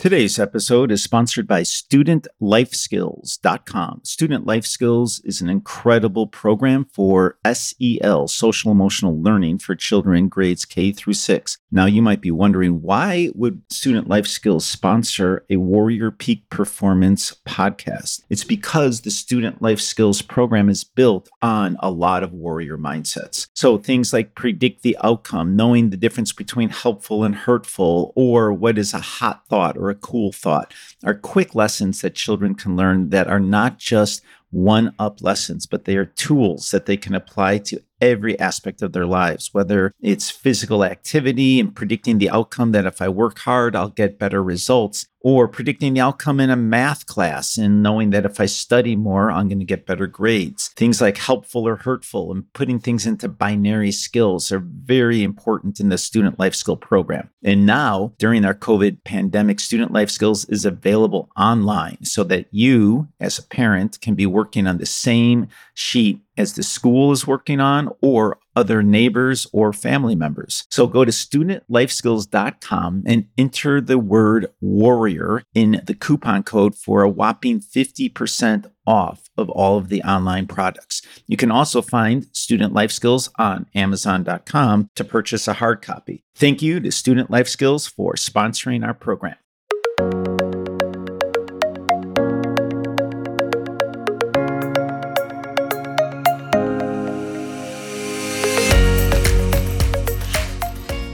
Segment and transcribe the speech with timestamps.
[0.00, 4.00] Today's episode is sponsored by StudentLifeSkills.com.
[4.02, 10.64] Student Life Skills is an incredible program for SEL, social emotional learning for children grades
[10.64, 11.58] K through 6.
[11.70, 17.36] Now you might be wondering why would Student Life Skills sponsor a Warrior Peak Performance
[17.46, 18.22] podcast?
[18.30, 23.48] It's because the Student Life Skills program is built on a lot of warrior mindsets.
[23.54, 28.78] So things like predict the outcome, knowing the difference between helpful and hurtful, or what
[28.78, 30.72] is a hot thought or a cool thought.
[31.04, 35.84] Are quick lessons that children can learn that are not just one up lessons, but
[35.84, 40.30] they are tools that they can apply to every aspect of their lives, whether it's
[40.30, 45.06] physical activity and predicting the outcome that if I work hard, I'll get better results,
[45.22, 49.30] or predicting the outcome in a math class and knowing that if I study more,
[49.30, 50.68] I'm going to get better grades.
[50.76, 55.90] Things like helpful or hurtful and putting things into binary skills are very important in
[55.90, 57.28] the student life skill program.
[57.44, 63.08] And now, during our COVID pandemic, student life skills is available online so that you,
[63.20, 67.60] as a parent, can be working on the same sheet as the school is working
[67.60, 70.66] on or other neighbors or family members.
[70.70, 77.08] So go to studentlifeskills.com and enter the word warrior in the coupon code for a
[77.08, 81.02] whopping 50% off of all of the online products.
[81.26, 86.24] You can also find Student Life Skills on amazon.com to purchase a hard copy.
[86.34, 89.36] Thank you to Student Life Skills for sponsoring our program.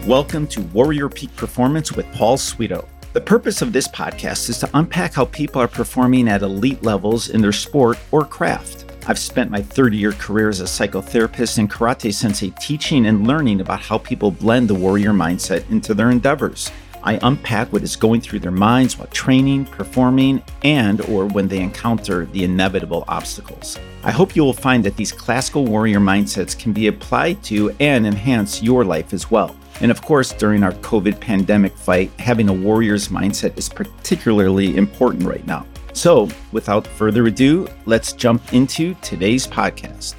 [0.07, 2.87] Welcome to Warrior Peak Performance with Paul Sweeto.
[3.13, 7.31] The purpose of this podcast is to unpack how people are performing at elite levels
[7.31, 8.85] in their sport or craft.
[9.09, 13.61] I've spent my 30 year career as a psychotherapist and karate sensei teaching and learning
[13.61, 16.71] about how people blend the warrior mindset into their endeavors.
[17.03, 21.59] I unpack what is going through their minds while training, performing, and or when they
[21.59, 23.77] encounter the inevitable obstacles.
[24.05, 28.07] I hope you will find that these classical warrior mindsets can be applied to and
[28.07, 29.57] enhance your life as well.
[29.79, 35.25] And of course, during our COVID pandemic fight, having a warrior's mindset is particularly important
[35.25, 35.67] right now.
[35.93, 40.15] So, without further ado, let's jump into today's podcast.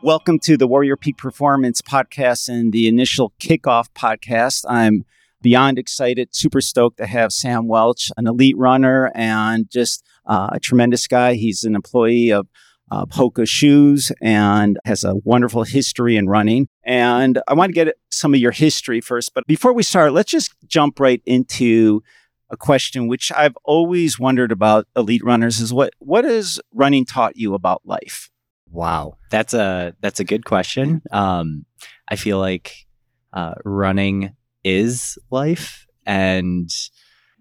[0.00, 4.64] Welcome to the Warrior Peak Performance podcast and the initial kickoff podcast.
[4.68, 5.04] I'm
[5.42, 10.60] beyond excited, super stoked to have Sam Welch, an elite runner and just uh, a
[10.60, 11.34] tremendous guy.
[11.34, 12.46] He's an employee of
[12.90, 16.68] uh, Hoka shoes and has a wonderful history in running.
[16.84, 19.34] And I want to get some of your history first.
[19.34, 22.02] But before we start, let's just jump right into
[22.50, 27.36] a question which I've always wondered about elite runners is what what has running taught
[27.36, 28.30] you about life?
[28.70, 31.02] Wow, that's a that's a good question.
[31.10, 31.66] Um,
[32.08, 32.86] I feel like
[33.32, 36.70] uh, running is life, and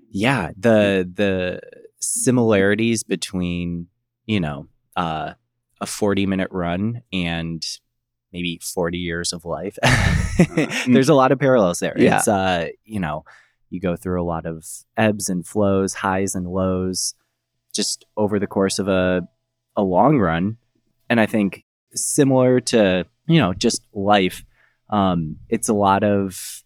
[0.09, 1.61] yeah, the the
[1.99, 3.87] similarities between
[4.25, 5.33] you know uh,
[5.81, 7.65] a 40 minute run and
[8.31, 9.77] maybe 40 years of life.
[10.87, 11.95] There's a lot of parallels there.
[11.97, 12.17] Yeah.
[12.17, 13.23] It's, uh, you know,
[13.69, 14.65] you go through a lot of
[14.97, 17.13] ebbs and flows, highs and lows,
[17.73, 19.27] just over the course of a,
[19.75, 20.57] a long run.
[21.09, 21.63] And I think
[21.93, 24.43] similar to, you know, just life,
[24.89, 26.63] um, it's a lot of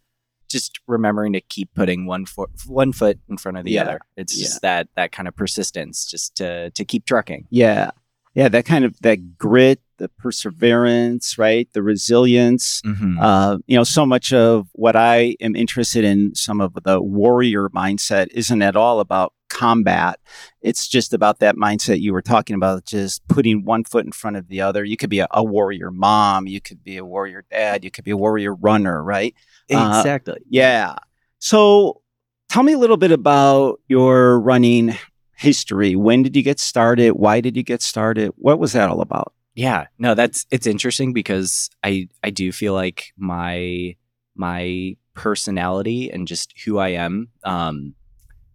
[0.49, 3.83] just remembering to keep putting one foot one foot in front of the Yeah.
[3.83, 3.99] other.
[4.17, 4.43] It's Yeah.
[4.45, 7.47] just that that kind of persistence, just to to keep trucking.
[7.51, 7.91] Yeah.
[8.39, 11.67] Yeah, that kind of that grit, the perseverance, right?
[11.73, 12.81] The resilience.
[12.83, 13.19] Mm-hmm.
[13.19, 17.67] Uh, you know, so much of what I am interested in, some of the warrior
[17.71, 20.21] mindset, isn't at all about combat.
[20.61, 24.37] It's just about that mindset you were talking about, just putting one foot in front
[24.37, 24.85] of the other.
[24.85, 28.05] You could be a, a warrior mom, you could be a warrior dad, you could
[28.05, 29.35] be a warrior runner, right?
[29.69, 30.39] Uh, exactly.
[30.49, 30.95] Yeah.
[31.39, 32.03] So
[32.47, 34.97] tell me a little bit about your running
[35.39, 35.95] history.
[35.95, 37.11] When did you get started?
[37.11, 38.31] Why did you get started?
[38.35, 39.33] What was that all about?
[39.55, 43.95] Yeah, no, that's it's interesting because I I do feel like my
[44.35, 47.93] my personality and just who I am um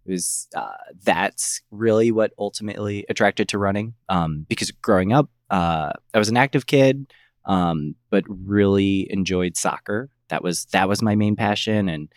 [0.05, 6.19] was uh, that's really what ultimately attracted to running um because growing up uh I
[6.19, 7.11] was an active kid
[7.45, 12.11] um but really enjoyed soccer that was that was my main passion and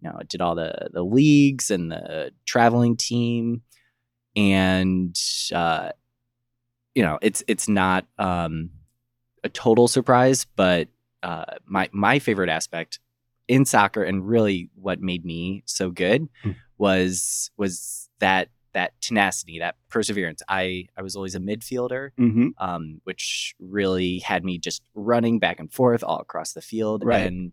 [0.00, 3.62] you know I did all the the leagues and the traveling team
[4.36, 5.18] and
[5.54, 5.90] uh
[6.94, 8.70] you know it's it's not um
[9.44, 10.88] a total surprise but
[11.22, 12.98] uh my my favorite aspect
[13.48, 16.52] in soccer and really what made me so good Hmm.
[16.78, 22.48] was was that that tenacity that perseverance i i was always a midfielder Mm-hmm.
[22.58, 27.26] um which really had me just running back and forth all across the field Right.
[27.26, 27.52] and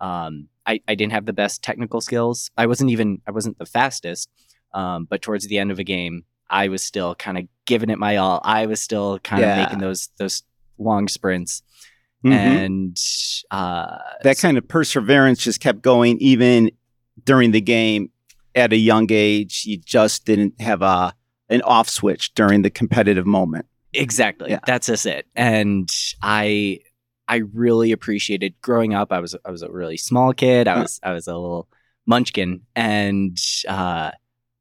[0.00, 2.50] Um, I, I didn't have the best technical skills.
[2.56, 4.28] I wasn't even I wasn't the fastest.
[4.74, 7.98] Um, but towards the end of a game, I was still kind of giving it
[7.98, 8.40] my all.
[8.44, 9.62] I was still kind of Yeah.
[9.64, 10.42] making those those
[10.78, 11.62] long sprints,
[12.24, 12.32] Mhm.
[12.32, 12.96] and
[13.50, 16.70] uh, that kind of perseverance just kept going even
[17.24, 18.10] during the game
[18.54, 21.12] at a young age you just didn't have a
[21.48, 24.50] an off switch during the competitive moment Exactly.
[24.50, 24.60] Yeah.
[24.66, 25.26] That's just it.
[25.34, 25.88] And
[26.22, 26.80] I
[27.26, 29.12] I really appreciated growing up.
[29.12, 30.68] I was I was a really small kid.
[30.68, 31.68] I was I was a little
[32.06, 34.10] munchkin and uh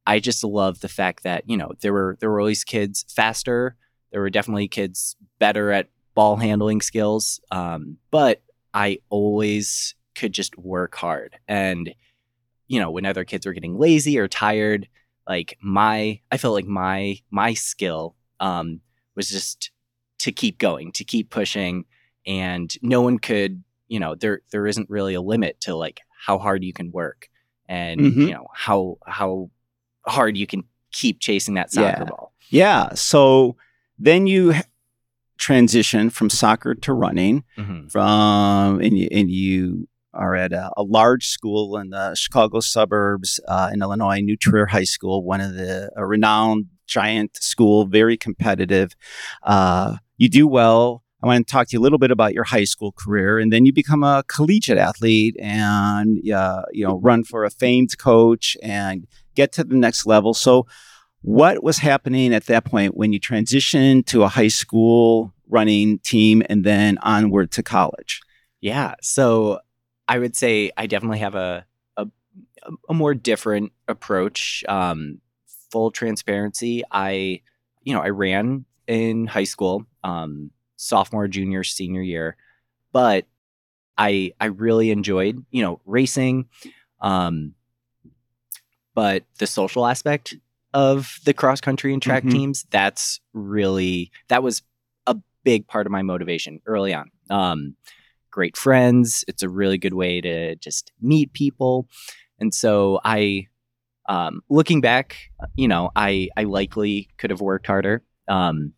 [0.07, 3.75] I just love the fact that, you know, there were there were always kids faster.
[4.11, 7.39] There were definitely kids better at ball handling skills.
[7.51, 8.41] Um, but
[8.73, 11.37] I always could just work hard.
[11.47, 11.93] And,
[12.67, 14.87] you know, when other kids were getting lazy or tired,
[15.27, 18.81] like my I felt like my my skill um
[19.15, 19.71] was just
[20.19, 21.85] to keep going, to keep pushing,
[22.25, 26.37] and no one could, you know, there there isn't really a limit to like how
[26.37, 27.29] hard you can work,
[27.67, 28.27] and Mhm.
[28.27, 29.49] you know how how
[30.07, 32.03] hard you can keep chasing that soccer Yeah.
[32.05, 32.33] ball.
[32.49, 33.55] yeah so
[33.99, 34.53] then you
[35.37, 37.91] transition from soccer to running Mhm.
[37.91, 43.39] from and you, and you are at a, a large school in the Chicago suburbs
[43.47, 48.17] uh, in Illinois, New Trier High School, one of the a renowned giant school, very
[48.17, 48.95] competitive.
[49.43, 51.03] Uh, you do well.
[51.23, 53.51] I want to talk to you a little bit about your high school career, and
[53.51, 58.55] then you become a collegiate athlete, and uh, you know run for a famed coach
[58.61, 60.33] and get to the next level.
[60.33, 60.67] So,
[61.21, 66.43] what was happening at that point when you transitioned to a high school running team
[66.49, 68.21] and then onward to college?
[68.61, 68.95] Yeah.
[69.01, 69.59] So
[70.07, 71.65] I would say I definitely have a
[71.95, 72.07] a,
[72.89, 74.63] a more different approach.
[74.67, 75.21] Um,
[75.71, 76.83] full transparency.
[76.91, 77.41] I,
[77.83, 82.37] you know, I ran in high school, um, sophomore, junior, senior year,
[82.93, 83.25] but
[83.97, 86.47] I I really enjoyed, you know, racing.
[87.01, 87.53] Um,
[88.95, 90.35] but the social aspect
[90.73, 92.31] of the cross country and track Mhm.
[92.31, 94.61] teams, that's really that was
[95.05, 97.11] a big part of my motivation early on.
[97.29, 97.75] Um,
[98.31, 99.23] great friends.
[99.27, 101.87] It's a really good way to just meet people.
[102.39, 103.47] And so I,
[104.07, 105.17] um, looking back,
[105.55, 108.03] you know, I, I likely could have worked harder.
[108.27, 108.73] Um,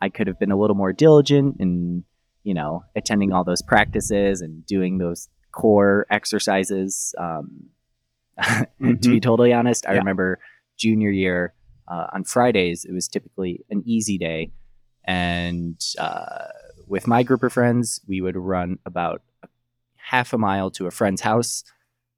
[0.00, 2.04] I could have been a little more diligent in,
[2.42, 7.14] you know, attending all those practices and doing those core exercises.
[7.18, 7.70] Um,
[8.82, 9.98] to be totally honest, I Yeah.
[9.98, 10.38] remember
[10.76, 11.54] junior year
[11.86, 14.50] uh, on Fridays, it was typically an easy day.
[15.04, 16.46] And uh,
[16.88, 19.22] with my group of friends, we would run about
[19.96, 21.62] half a mile to a friend's house,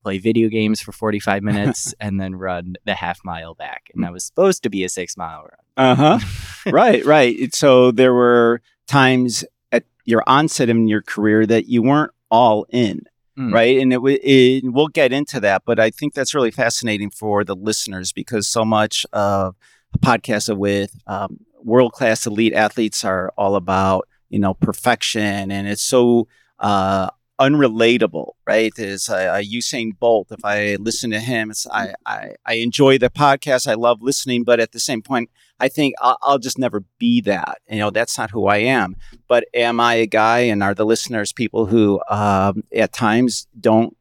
[0.06, 3.90] play video games for 45 minutes, and then run the half mile back.
[3.92, 5.64] And that was supposed to be a six mile run.
[5.88, 6.18] Uh huh.
[6.70, 7.52] right, right.
[7.54, 13.00] So there were times at your onset in your career that you weren't all in,
[13.38, 13.52] Mm.
[13.52, 13.76] right?
[13.78, 17.54] And it, it we'll get into that, but I think that's really fascinating for the
[17.54, 19.54] listeners because so much of
[19.92, 25.68] a podcast with um, world class elite athletes are all about you know perfection, and
[25.68, 26.28] it's so.
[26.58, 32.34] Uh, unrelatable right is uh, usain bolt if i listen to him it's I, I
[32.46, 35.28] i enjoy the podcast i love listening but at the same point
[35.58, 37.58] I think I'll, I'll just never be that.
[37.68, 38.96] You know, that's not who I am.
[39.28, 43.96] But am I a guy, and are the listeners people who um, at times don't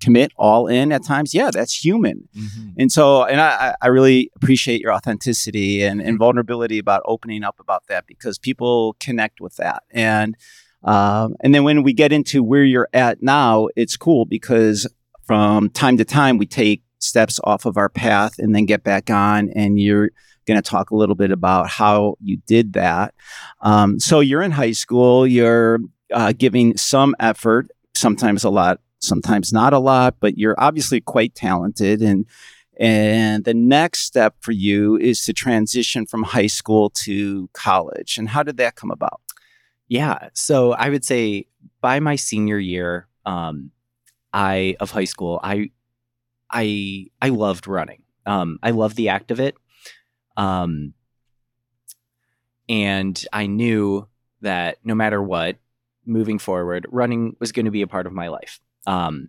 [0.00, 1.34] commit all in at times?
[1.34, 2.28] Yeah, that's human.
[2.78, 7.44] And so, and I, I I really appreciate your authenticity and, and vulnerability about opening
[7.44, 9.82] up about that because people connect with that.
[9.90, 10.36] And
[10.82, 14.86] um, and then when we get into where you're at now, it's cool because
[15.24, 19.10] from time to time we take steps off of our path and then get back
[19.10, 20.10] on, and you're
[20.46, 23.14] going to talk a little bit about how you did that.
[23.60, 25.80] Um, so you're in high school, you're
[26.12, 31.34] uh, giving some effort, sometimes a lot, sometimes not a lot, but you're obviously quite
[31.34, 32.02] talented.
[32.02, 32.26] And
[32.78, 38.16] and the next step for you is to transition from high school to college.
[38.16, 39.20] And how did that come about?
[39.90, 40.28] Yeah.
[40.34, 41.48] So I would say
[41.80, 43.72] by my senior year, um,
[44.32, 45.72] I of high school, I
[46.48, 48.04] I I loved running.
[48.24, 49.56] Um, I loved the act of it.
[50.36, 50.94] Um,
[52.68, 54.06] and I knew
[54.42, 55.56] that no matter what,
[56.06, 58.60] moving forward, running was going to be a part of my life.
[58.86, 59.28] Um,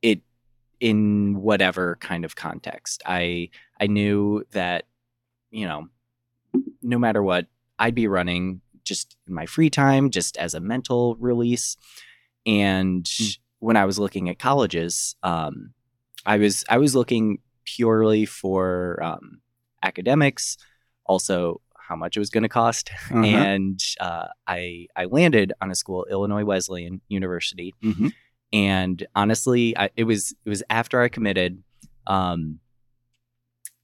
[0.00, 0.22] it
[0.80, 3.02] in whatever kind of context.
[3.04, 4.86] I I knew that
[5.50, 5.88] you know,
[6.80, 11.16] no matter what, I'd be running just in my free time, just as a mental
[11.28, 11.76] release.
[12.46, 13.08] And
[13.60, 15.54] when I was looking at colleges, um,
[16.26, 17.38] I was I was looking
[17.76, 19.40] purely for um,
[19.82, 20.56] academics,
[21.06, 23.24] also how much it was going to cost, Uh-huh.
[23.24, 28.12] and uh, I I landed on a school, Illinois Wesleyan University, Mhm.
[28.52, 31.62] and honestly, I, it was it was after I committed
[32.06, 32.58] um,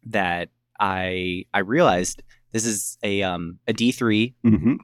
[0.05, 0.49] that
[0.79, 2.23] I I realized
[2.53, 4.75] this is a um, a D 3 Mm-hmm.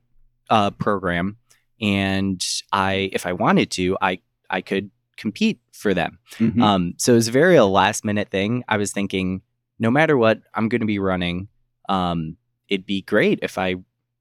[0.52, 1.36] Uh, program,
[1.80, 2.40] and
[2.72, 6.18] I if I wanted to, I I could compete for them.
[6.34, 6.62] Mm-hmm.
[6.62, 8.62] Um, so it was very a last minute thing.
[8.68, 9.40] I was thinking,
[9.78, 11.48] no matter what, I'm going to be running.
[11.88, 12.36] Um,
[12.68, 13.76] it'd be great if I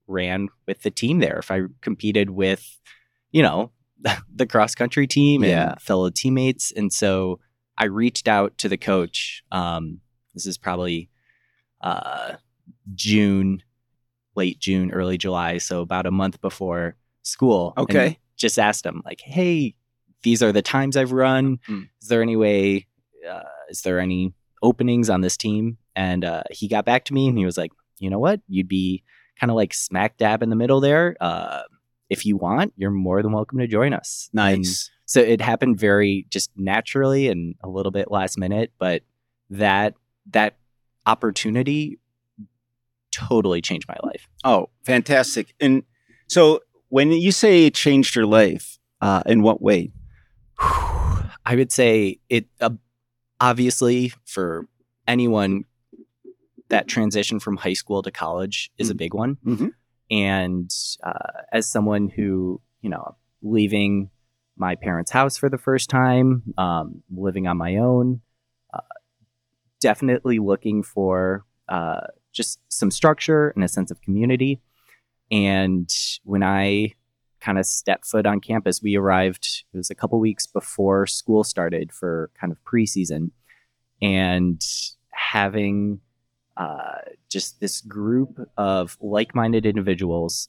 [0.06, 1.38] ran with the team there.
[1.38, 2.78] If I competed with,
[3.30, 3.72] you know,
[4.34, 5.72] the cross country team Yeah.
[5.72, 6.72] and fellow teammates.
[6.72, 7.40] And so
[7.78, 9.42] I reached out to the coach.
[9.52, 10.00] Um,
[10.34, 11.10] this is probably
[11.80, 12.34] uh,
[12.94, 13.62] June,
[14.34, 15.58] late June, early July.
[15.58, 17.72] So about a month before school.
[17.76, 18.18] and Okay.
[18.36, 19.74] just asked him, like, hey,
[20.22, 21.58] these are the times I've run.
[21.68, 21.88] Mm.
[22.00, 22.86] Is there any way,
[23.28, 25.78] uh, is there any openings on this team?
[25.94, 28.40] And uh, he got back to me and he was like, you know what?
[28.48, 29.02] You'd be
[29.38, 31.16] kind of like smack dab in the middle there.
[31.20, 31.62] Uh,
[32.08, 34.28] if you want, you're more than welcome to join us.
[34.34, 34.90] And nice.
[35.06, 39.02] so it happened very just naturally and a little bit last minute, but
[39.50, 39.94] that
[40.30, 40.56] that
[41.06, 41.98] opportunity
[43.12, 44.26] totally changed my life.
[44.44, 45.54] Oh, fantastic.
[45.60, 45.84] And
[46.28, 49.92] so when you say it changed your life, uh, in what way?
[50.60, 52.70] I would say it uh,
[53.40, 54.66] obviously for
[55.08, 55.64] anyone
[56.68, 58.98] that transition from high school to college is a Mhm.
[58.98, 59.36] big one.
[59.44, 59.72] Mhm.
[60.10, 60.70] And
[61.02, 64.10] uh, as someone who, you know, leaving
[64.56, 68.20] my parents' house for the first time, um, living on my own,
[68.72, 68.80] uh,
[69.80, 74.60] definitely looking for uh, just some structure and a sense of community.
[75.30, 75.90] And
[76.24, 76.92] when I
[77.40, 81.44] kind of stepped foot on campus, we arrived, it was a couple weeks before school
[81.44, 83.30] started for kind of preseason.
[84.00, 84.60] And
[85.10, 86.00] having
[86.56, 86.98] uh,
[87.28, 90.48] just this group of like-minded individuals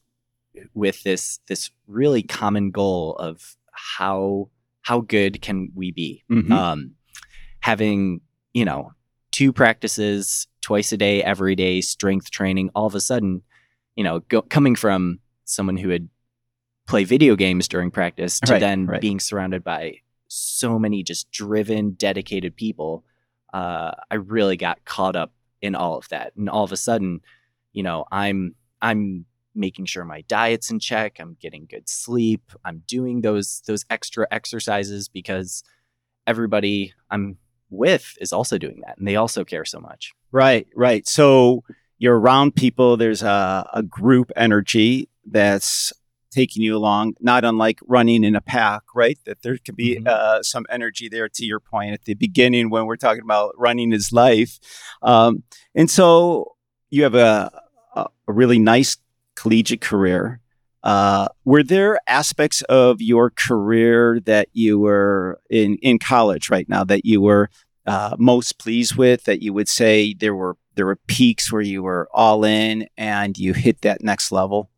[0.74, 4.50] with this this really common goal of how
[4.82, 6.52] how good can we be Mhm.
[6.52, 6.92] um
[7.62, 8.22] having
[8.54, 8.92] you know
[9.32, 13.44] two practices twice a day every day strength training all of a sudden
[13.96, 16.10] you know go, coming from someone who had
[16.88, 19.02] play video games during practice to Right, then right.
[19.02, 23.04] being surrounded by so many just driven dedicated people
[23.54, 27.22] uh, i really got caught up in all of that and all of a sudden
[27.74, 32.82] you know i'm i'm making sure my diet's in check i'm getting good sleep i'm
[32.88, 35.64] doing those those extra exercises because
[36.26, 37.38] everybody i'm
[37.70, 41.08] with is also doing that and they also care so much Right, right.
[41.08, 41.64] So
[42.00, 42.98] you're around people.
[42.98, 45.94] There's a, a group energy that's
[46.32, 49.20] taking you along, not unlike running in a pack, right?
[49.26, 50.08] That there can be Mhm.
[50.08, 53.94] uh, some energy there to your point at the beginning when we're talking about running
[53.94, 54.60] is life.
[55.04, 55.44] Um,
[55.76, 56.56] and so
[56.90, 57.52] you have a,
[57.96, 58.98] a, a really nice
[59.36, 60.40] collegiate career.
[60.82, 66.84] Uh, were there aspects of your career that you were in, in college right now
[66.84, 67.52] that you were
[67.86, 71.84] uh, most pleased with that you would say there were there were peaks where you
[71.84, 74.70] were all in and you hit that next level?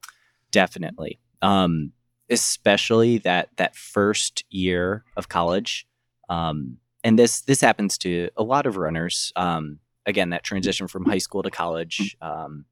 [0.52, 1.20] Definitely.
[1.42, 1.92] Um
[2.30, 5.88] especially that that first year of college.
[6.30, 9.32] Um and this this happens to a lot of runners.
[9.36, 12.66] Um again that transition from high school to college um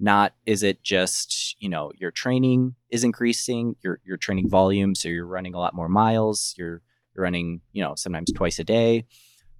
[0.00, 5.08] not is it just you know your training is increasing your your training volume so
[5.08, 6.82] you're running a lot more miles you're
[7.14, 9.04] you're running you know sometimes twice a day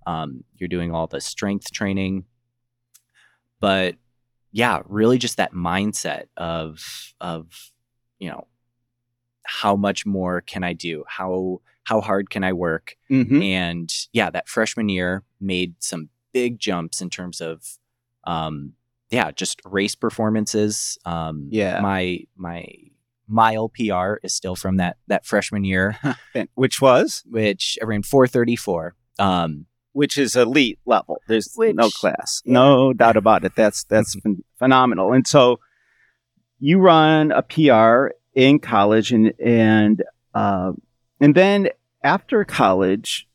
[0.07, 2.25] um, you're doing all the strength training.
[3.61, 3.97] But
[4.53, 7.73] yeah really just that mindset of of
[8.21, 8.47] you know
[9.45, 11.05] how much more can i do?
[11.09, 12.97] How how hard can i work?
[13.11, 13.43] Mm-hmm.
[13.43, 17.65] and yeah that freshman year made some big jumps in terms of
[18.25, 18.75] um
[19.11, 20.99] yeah just race performances.
[21.05, 21.81] Um Yeah.
[21.81, 22.67] my my
[23.27, 25.97] mile pr is still from that that freshman year
[26.55, 31.17] which was which I ran 434 um which is elite level.
[31.29, 32.43] There's no Which- class.
[32.45, 33.53] no doubt about it.
[33.57, 35.13] That's that's phen- phenomenal.
[35.15, 35.59] And so
[36.61, 40.03] you run a pr in college and and
[40.35, 40.73] uh,
[41.21, 41.69] and then
[42.03, 43.27] after college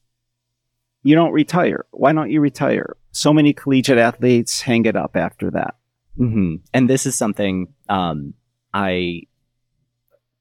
[1.02, 1.86] you don't retire.
[1.92, 2.96] Why don't you retire?
[3.12, 5.76] So many collegiate athletes hang it up after that.
[6.18, 8.34] Hmm And this is something um,
[8.74, 9.24] I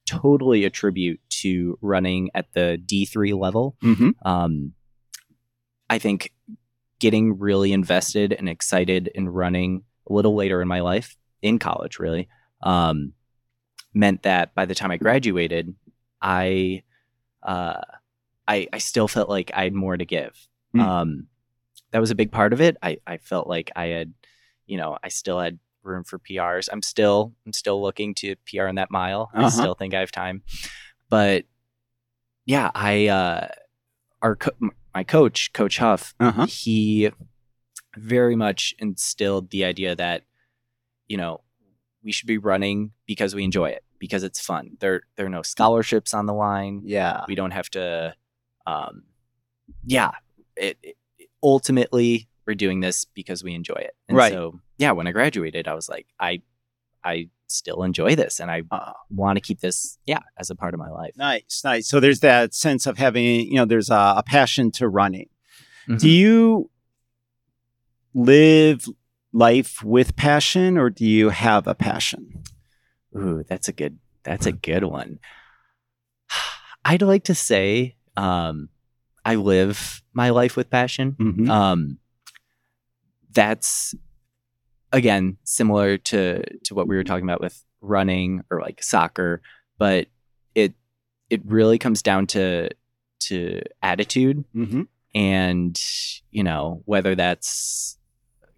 [0.06, 3.76] totally attribute to running at the D3 level.
[3.82, 4.10] mm-hmm.
[4.28, 4.72] Um,
[5.90, 6.32] I think
[6.98, 11.98] getting really invested and excited in running a little later in my life, in college,
[11.98, 12.28] really,
[12.62, 13.12] um,
[13.94, 15.74] meant that by the time I graduated,
[16.20, 16.82] I,
[17.42, 17.80] uh,
[18.46, 20.34] I, I still felt like I had more to give.
[20.74, 20.80] Mm.
[20.80, 21.26] Um,
[21.92, 22.76] that was a big part of it.
[22.82, 24.12] I, I felt like I had,
[24.66, 26.68] you know, I still had room for PRs.
[26.70, 29.30] I'm still, I'm still looking to PR in that mile.
[29.32, 29.50] I Uh-huh.
[29.50, 30.42] still think I have time,
[31.08, 31.44] but
[32.44, 33.48] yeah, I, uh,
[34.20, 34.50] our co-
[34.98, 36.46] my coach, Coach Huff, Uh-huh.
[36.46, 37.10] he
[37.96, 40.22] very much instilled the idea that
[41.06, 41.40] you know
[42.04, 44.64] we should be running because we enjoy it because it's fun.
[44.80, 46.82] There there are no scholarships on the line.
[46.84, 47.24] Yeah.
[47.28, 48.14] We don't have to.
[48.66, 49.04] Um,
[49.96, 50.10] yeah,
[50.56, 50.96] it, it
[51.42, 53.94] ultimately we're doing this because we enjoy it.
[54.08, 54.32] And Right.
[54.32, 56.42] So yeah, when I graduated, I was like, I
[57.04, 60.74] I still enjoy this, and I Uh, want to keep this yeah as a part
[60.74, 61.14] of my life.
[61.16, 61.88] nice, nice.
[61.88, 65.28] So there's that sense of having, you know, there's a, a passion to running.
[65.88, 65.98] Mhm.
[66.00, 66.70] Do you
[68.14, 68.86] live
[69.32, 72.42] life with passion or do you have a passion?
[73.16, 75.18] Ooh, that's a good that's a good one.
[76.84, 78.68] I'd like to say um
[79.24, 81.16] I live my life with passion.
[81.18, 81.50] Mm-hmm.
[81.50, 81.98] Um
[83.32, 83.94] that's
[84.92, 89.40] again similar to to what we were talking about with running or like soccer,
[89.78, 90.08] but
[90.54, 90.74] it
[91.30, 92.68] it really comes down to
[93.20, 94.82] to attitude Mm-hmm.
[95.14, 95.80] and
[96.30, 97.98] you know whether that's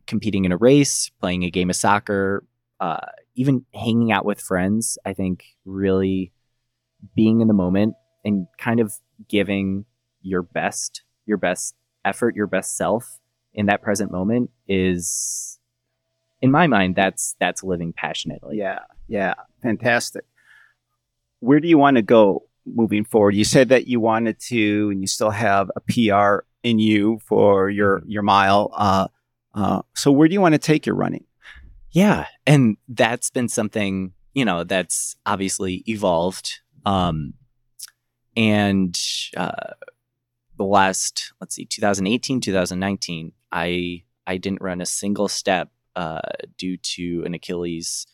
[0.07, 2.45] competing in a race playing a game of soccer
[2.81, 2.99] uh,
[3.35, 6.33] even hanging out with friends i think really
[7.15, 7.95] being in the moment
[8.25, 8.93] and kind of
[9.29, 9.85] giving
[10.21, 13.19] your best your best effort your best self
[13.55, 15.59] in that present moment is
[16.43, 20.25] in my mind that's that's living passionately Yeah, yeah, fantastic.
[21.41, 23.35] Where do you want to go moving forward?
[23.35, 27.71] You said that you wanted to, and you still have a PR in you for
[27.71, 28.71] your your mile.
[28.75, 29.09] Uh,
[29.55, 31.25] uh, so where do you want to take your running?
[31.91, 36.61] Yeah, and that's been something you know that's obviously evolved.
[36.87, 37.35] Um,
[38.37, 38.99] and
[39.37, 39.75] uh,
[40.57, 45.71] the last let's see, 2018, 2019, I I didn't run a single step
[46.01, 46.21] uh,
[46.57, 48.07] due to an Achilles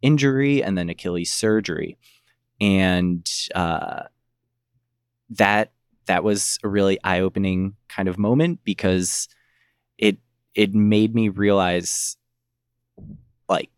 [0.00, 1.98] injury and then Achilles surgery,
[2.60, 4.04] and uh,
[5.30, 5.72] that
[6.06, 9.28] that was a really eye opening kind of moment because
[9.98, 10.18] it
[10.54, 12.16] it made me realize
[13.48, 13.70] like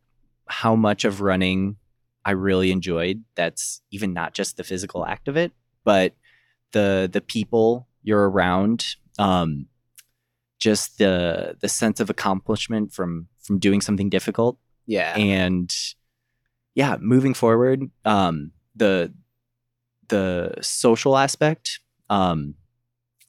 [0.46, 1.76] how much of running
[2.22, 3.24] I really enjoyed.
[3.34, 5.52] That's even not just the physical act of it,
[5.84, 6.12] but
[6.72, 9.68] the the people you're around, um,
[10.58, 15.72] just the the sense of accomplishment from from doing something difficult, Yeah, and
[16.74, 19.12] yeah, moving forward, um, the
[20.08, 21.80] the social aspect
[22.10, 22.54] um,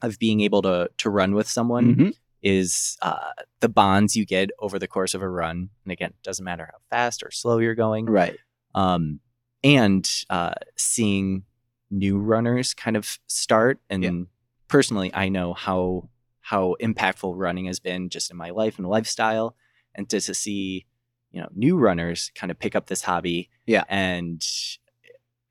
[0.01, 2.13] of being able to to run with someone Mhm.
[2.43, 5.69] is uh, the bonds you get over the course of a run.
[5.83, 8.05] And again, it doesn't matter how fast or slow you're going.
[8.05, 8.37] right.
[8.75, 9.19] Um,
[9.63, 11.43] and uh, seeing
[11.89, 13.79] new runners kind of start.
[13.89, 14.11] And Yeah.
[14.67, 16.09] personally, I know how
[16.41, 19.55] how impactful running has been just in my life and lifestyle.
[19.95, 20.85] And to, to see,
[21.31, 23.49] you know, new runners kind of pick up this hobby.
[23.65, 23.83] Yeah.
[23.89, 24.45] And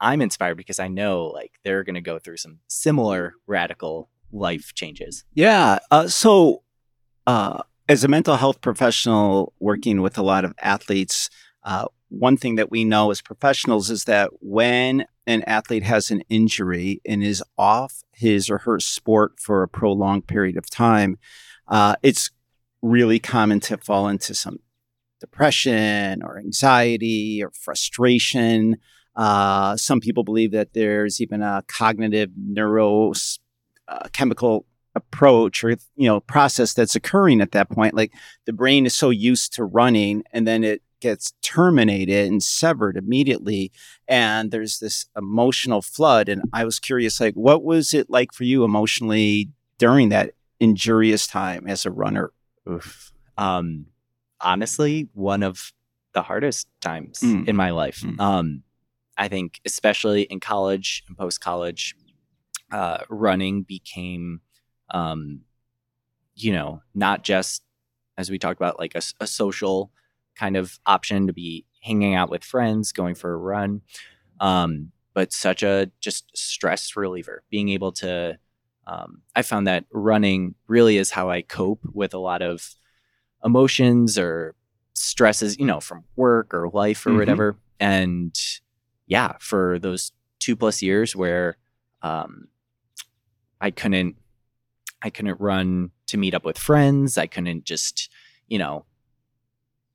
[0.00, 4.74] I'm inspired because I know like they're going to go through some similar radical life
[4.74, 5.24] changes.
[5.35, 5.78] Yeah.
[5.90, 6.62] Uh, so,
[7.26, 11.28] uh, as a mental health professional working with a lot of athletes,
[11.64, 16.22] uh, one thing that we know as professionals is that when an athlete has an
[16.28, 21.18] injury and is off his or her sport for a prolonged period of time,
[21.68, 22.30] uh, it's
[22.85, 24.59] really common to fall into some
[25.20, 28.77] depression or anxiety or frustration.
[29.16, 33.38] Uh, some people believe that there's even a cognitive neurochemical
[33.88, 34.61] uh,
[34.97, 37.94] approach or you know process that's occurring at that point.
[37.94, 38.12] Like
[38.44, 43.73] the brain is so used to running and then it gets terminated and severed immediately.
[44.07, 46.29] And there's this emotional flood.
[46.29, 51.27] And i was curious like what was it like for you emotionally during that injurious
[51.27, 52.31] time as a runner
[52.70, 53.12] Oof.
[53.37, 53.87] Um,
[54.40, 55.72] honestly, one of
[56.12, 57.48] the hardest times Mm.
[57.48, 58.00] in my life.
[58.00, 58.20] Mm.
[58.20, 58.62] Um,
[59.16, 61.94] I think, especially in college and post college,
[62.70, 64.40] uh, running became,
[64.90, 65.42] um,
[66.35, 67.62] you know, not just
[68.16, 69.90] as we talked about, like a social
[70.37, 73.83] kind of option to be hanging out with friends, going for a run,
[74.40, 77.42] um, but such a just stress reliever.
[77.50, 78.38] Being able to,
[78.87, 82.75] um, I found that running really is how I cope with a lot of
[83.44, 84.55] emotions or
[84.94, 87.18] stresses, you know, from work or life or Mhm.
[87.18, 87.57] whatever.
[87.81, 88.35] And
[89.07, 91.57] yeah, for those two plus years where
[92.03, 92.49] um,
[93.61, 94.16] I couldn't,
[95.03, 97.16] I couldn't run to meet up with friends.
[97.18, 98.11] I couldn't just,
[98.49, 98.85] you know,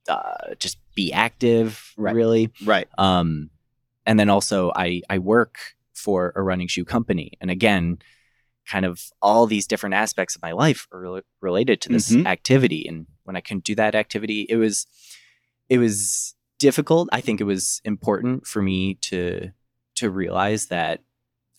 [0.07, 2.15] uh, just be active Right.
[2.15, 2.51] really.
[2.65, 3.49] right Um,
[4.05, 5.57] and then also I I work
[5.93, 7.99] for a running shoe company, and again,
[8.69, 12.25] kind of all these different aspects of my life are rel- related to this Mhm.
[12.27, 12.87] activity.
[12.87, 14.85] And when I couldn't do that activity, it was
[15.69, 17.09] it was difficult.
[17.11, 19.51] I think it was important for me to
[19.95, 21.01] to realize that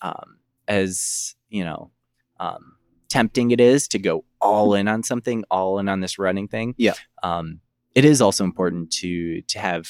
[0.03, 1.91] um, as you know.
[2.39, 2.77] Um,
[3.11, 6.75] tempting it is to go all in on something, all in on this running thing.
[6.79, 6.95] Yeah.
[7.25, 7.61] Um,
[7.95, 9.89] it is also important to to have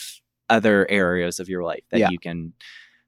[0.48, 2.08] other areas of your life that Yeah.
[2.10, 2.54] you can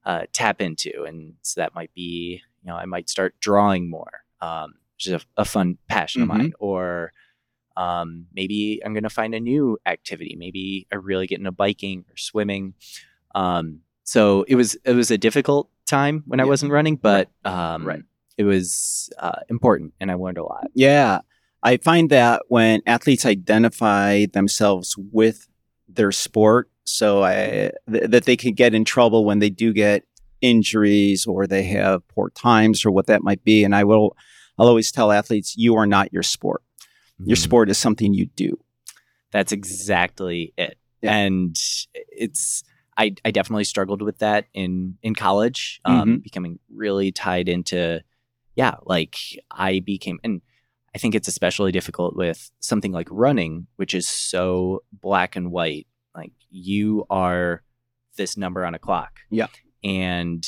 [0.04, 4.24] uh, tap into, and so that might be, you know, I might start drawing more,
[4.40, 6.24] um, which is a, a fun passion Mhm.
[6.24, 7.12] of mine, or
[7.76, 10.36] um, maybe I'm going to find a new activity.
[10.38, 12.74] Maybe I really get into biking or swimming.
[13.34, 17.84] Um, so it was it was a difficult time when I wasn't running, but um,
[17.86, 18.02] Right.
[18.36, 20.66] it was uh, important, and I learned a lot.
[20.74, 21.20] Yeah.
[21.64, 25.48] I find that when athletes identify themselves with
[25.88, 30.04] their sport, so I, th- that they can get in trouble when they do get
[30.42, 33.64] injuries or they have poor times or what that might be.
[33.64, 34.16] And I will,
[34.58, 36.62] I'll always tell athletes, you are not your sport.
[37.24, 37.40] Your Mhm.
[37.42, 38.58] sport is something you do.
[39.30, 40.76] That's exactly it.
[41.00, 41.16] Yeah.
[41.16, 41.56] And
[41.94, 42.62] it's
[42.98, 48.02] I, I definitely struggled with that in in college, um, becoming really tied into
[48.54, 49.16] yeah, like
[49.50, 50.42] I became and
[50.94, 55.86] I think it's especially difficult with something like running, which is so black and white.
[56.14, 57.62] Like you are
[58.18, 59.20] this number on a clock.
[59.30, 59.46] Yeah.
[59.84, 60.46] And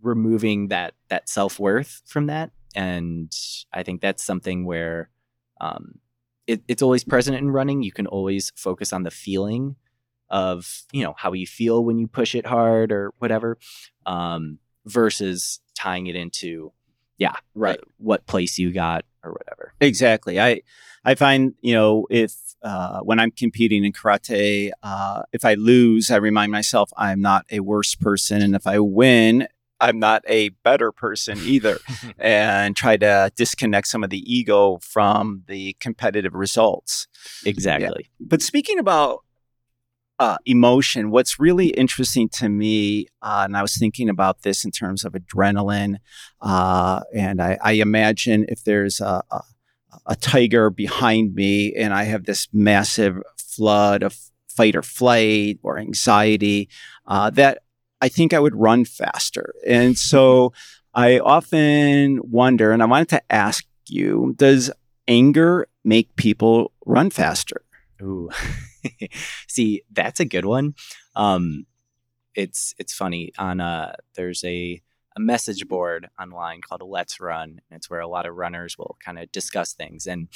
[0.00, 2.50] removing that that self worth from that.
[2.74, 3.32] And
[3.72, 5.10] I think that's something where
[5.60, 5.98] um,
[6.46, 7.82] it, it's always present in running.
[7.82, 9.76] You can always focus on the feeling
[10.30, 13.58] of you know how you feel when you push it hard or whatever,
[14.06, 16.72] um, versus tying it into
[17.18, 17.78] yeah Right.
[17.78, 19.74] uh, what place you got or whatever.
[19.80, 20.40] Exactly.
[20.40, 20.62] I
[21.04, 26.10] I find you know if uh, when I'm competing in karate, uh, if I lose,
[26.10, 29.48] I remind myself I'm not a worse person, and if I win,
[29.80, 31.78] I'm not a better person either,
[32.18, 37.08] and try to disconnect some of the ego from the competitive results.
[37.44, 38.08] exactly.
[38.20, 39.24] But speaking about
[40.18, 44.70] uh, emotion, what's really interesting to me, uh, and I was thinking about this in
[44.70, 45.96] terms of adrenaline,
[46.40, 49.40] uh, and I, I imagine if there's a, a,
[50.06, 54.16] a tiger behind me and I have this massive flood of
[54.48, 56.68] fight or flight or anxiety,
[57.06, 57.62] uh, that
[58.00, 59.54] I think I would run faster.
[59.66, 60.52] And so
[60.94, 64.70] I often wonder, and I wanted to ask you, does
[65.08, 67.62] anger make people run faster?
[68.02, 68.30] Ooh.
[69.48, 70.74] See, that's a good one.
[71.14, 71.66] Um,
[72.34, 74.82] it's it's funny on uh there's a
[75.16, 77.60] a message board online called Let's Run.
[77.70, 80.06] And it's where a lot of runners will kind of discuss things.
[80.06, 80.28] And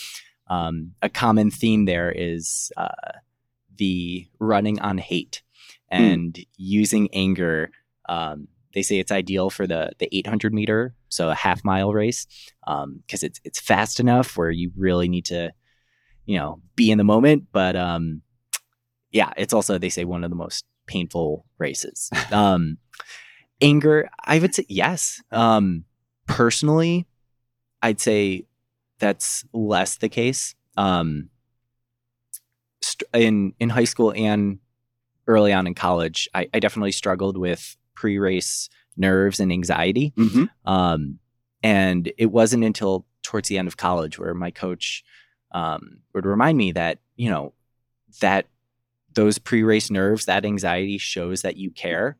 [0.48, 3.12] um, a common theme there is uh,
[3.76, 5.42] the running on hate
[5.88, 7.70] and using anger.
[8.08, 12.26] Um, they say it's ideal for the the 800 meter, so a half mile race,
[12.64, 15.52] because it's it's fast enough where you really need to,
[16.26, 17.46] you know, be in the moment.
[17.52, 18.22] But um,
[19.10, 22.10] yeah, it's also they say one of the most painful races.
[22.32, 22.78] Um,
[23.60, 25.22] anger, I would say yes.
[25.30, 25.84] Um,
[26.26, 27.06] personally,
[27.82, 28.46] I'd say
[28.98, 30.54] that's less the case.
[30.76, 31.30] Um,
[32.82, 34.58] st- in in high school and
[35.26, 40.12] early on in college, I, I definitely struggled with pre-race nerves and anxiety.
[40.16, 40.70] Mm-hmm.
[40.70, 41.18] Um,
[41.62, 45.04] and it wasn't until towards the end of college where my coach
[45.52, 47.52] um, would remind me that you know
[48.20, 48.46] that
[49.14, 52.16] those pre-race nerves, that anxiety shows that you care,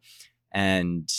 [0.53, 1.13] and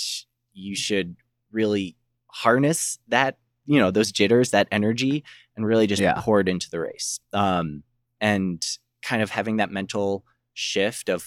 [0.54, 1.15] you should
[1.52, 1.96] really
[2.32, 5.24] harness that you know those jitters, that energy,
[5.56, 6.20] and really just Yeah.
[6.22, 7.20] pour it into the race.
[7.34, 7.84] Um,
[8.20, 8.65] and
[9.04, 11.24] kind of having that mental shift of,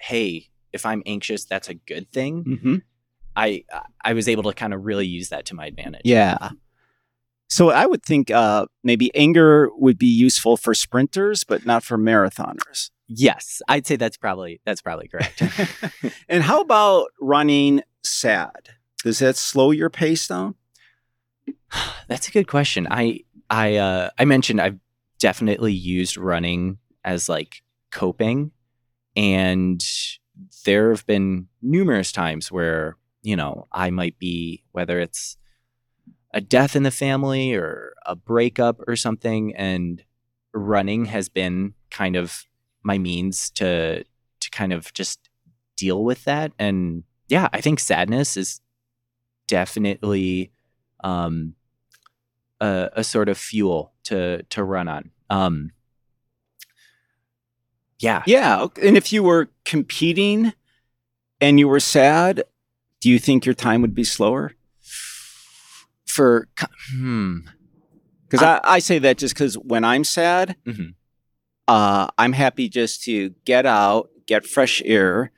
[0.00, 2.44] hey, if I'm anxious, that's a good thing.
[2.44, 2.76] Mm-hmm.
[3.36, 3.64] I
[4.02, 6.02] I was able to kind of really use that to my advantage.
[6.04, 6.50] Yeah.
[7.48, 11.96] So I would think uh, maybe anger would be useful for sprinters, but not for
[11.96, 12.90] marathoners.
[13.08, 15.42] Yes, I'd say that's probably that's probably correct.
[16.28, 18.70] and how about running sad?
[19.04, 20.56] Does that slow your pace down?
[22.08, 22.88] that's a good question.
[22.90, 24.78] I I uh, I mentioned I've
[25.20, 28.50] definitely used running as like coping,
[29.14, 29.80] and
[30.64, 35.36] there have been numerous times where you know I might be whether it's
[36.36, 40.04] a death in the family or a breakup or something, and
[40.52, 42.44] running has been kind of
[42.82, 44.04] my means to
[44.40, 45.30] to kind of just
[45.78, 46.52] deal with that.
[46.58, 48.60] And yeah, I think sadness is
[49.48, 50.52] definitely
[51.02, 51.54] um,
[52.60, 55.10] a, a sort of fuel to to run on.
[55.30, 55.70] Um,
[57.98, 58.66] yeah, Yeah.
[58.82, 60.52] And if you were competing
[61.40, 62.44] and you were sad,
[63.00, 64.52] do you think your time would be slower?
[66.16, 66.48] For
[66.92, 67.38] hmm,
[68.28, 70.94] Because I, I say that just because when I'm sad, Mhm.
[71.68, 75.30] uh, I'm happy just to get out, get fresh air,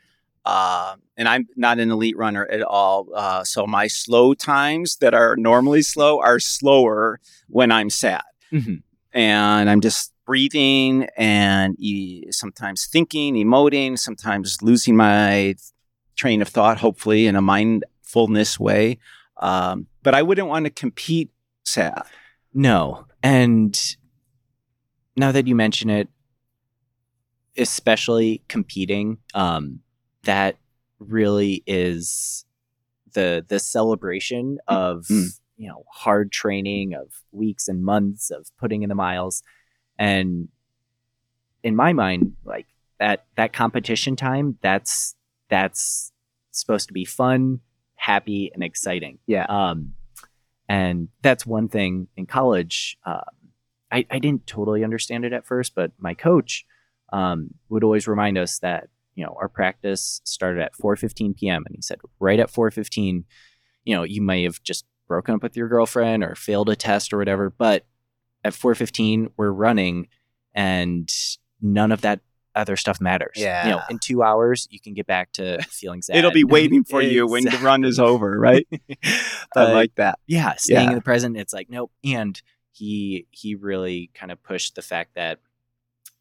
[0.44, 3.08] Uh, and I'm not an elite runner at all.
[3.14, 8.22] Uh, so my slow times that are normally slow are slower when I'm sad.
[8.50, 8.82] Mhm.
[9.12, 15.54] And I'm just breathing and e- sometimes thinking, emoting, sometimes losing my
[16.16, 18.96] train of thought, hopefully in a mindfulness way.
[19.38, 21.30] Um, but I wouldn't want to compete
[21.64, 22.02] sad.
[22.52, 23.06] No.
[23.22, 23.78] And
[25.16, 26.08] now that you mention it,
[27.56, 29.80] especially competing, um,
[30.24, 30.56] that
[30.98, 32.44] really is
[33.14, 35.38] the the celebration of Mm.
[35.56, 39.42] you know hard training of weeks and months of putting in the miles
[39.98, 40.48] and
[41.62, 42.66] in my mind like
[42.98, 45.14] that that competition time that's
[45.48, 46.12] that's
[46.50, 47.60] supposed to be fun
[47.98, 49.44] happy and exciting Yeah.
[49.48, 49.92] um
[50.68, 53.22] and that's one thing in college um,
[53.90, 56.64] I, I didn't totally understand it at first but my coach
[57.12, 61.74] um, would always remind us that you know our practice started at 4.15 p.m and
[61.74, 63.24] he said right at 4.15
[63.84, 67.12] you know you may have just broken up with your girlfriend or failed a test
[67.12, 67.84] or whatever but
[68.44, 70.06] at 4.15 we're running
[70.54, 71.10] and
[71.60, 72.20] none of that
[72.54, 73.84] other stuff matters you know Yeah.
[73.90, 77.26] in two hours you can get back to feeling sad It'll be waiting for you
[77.26, 78.66] when the run is over, right?
[79.56, 80.18] I like that.
[80.26, 80.88] yeah staying Yeah.
[80.90, 82.40] in the present it's like nope and
[82.72, 85.38] he he really kind of pushed the fact that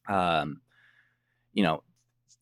[0.09, 0.61] um
[1.53, 1.83] you know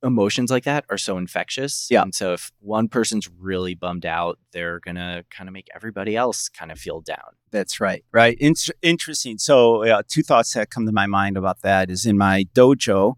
[0.04, 2.04] emotions like that are so infectious Yeah.
[2.04, 6.48] and so if one person's really bummed out they're gonna kind of make everybody else
[6.50, 8.04] kind of feel down That's right.
[8.12, 8.38] Right.
[8.40, 9.38] In- interesting.
[9.40, 13.16] So, uh, two thoughts that come to my mind about that is in my dojo,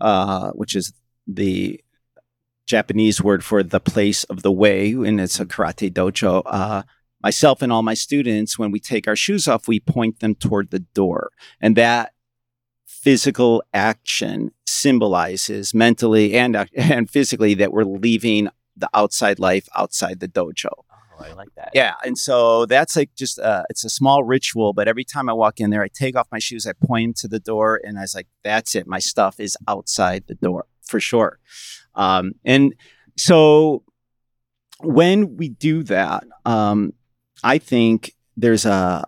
[0.00, 0.92] uh, which is
[1.26, 1.80] the
[2.66, 6.42] Japanese word for the place of the way, and it's a karate dojo.
[6.46, 6.82] Uh,
[7.22, 10.70] myself and all my students, when we take our shoes off, we point them toward
[10.70, 11.30] the door.
[11.60, 12.12] And that
[12.86, 20.20] physical action symbolizes mentally and, uh, and physically that we're leaving the outside life outside
[20.20, 20.84] the dojo.
[21.20, 24.88] I like that Yeah, and so that's like just uh, it's a small ritual, but
[24.88, 27.40] every time I walk in there, I take off my shoes, I point to the
[27.40, 28.86] door, and I was like, "That's it.
[28.86, 31.38] My stuff is outside the door for sure."
[31.94, 32.74] Um, and
[33.16, 33.84] so
[34.80, 36.92] when we do that, um,
[37.42, 39.04] I think there's a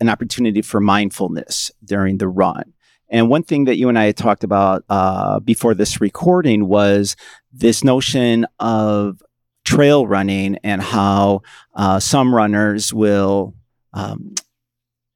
[0.00, 2.72] an opportunity for mindfulness during the run.
[3.08, 7.16] And one thing that you and I had talked about uh, before this recording was
[7.52, 9.22] this notion of
[9.64, 11.40] trail running and how
[11.74, 13.54] uh, some runners will
[13.92, 14.34] um,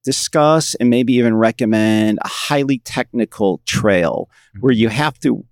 [0.04, 4.28] discuss and maybe even recommend a highly technical trail
[4.60, 5.44] where you have to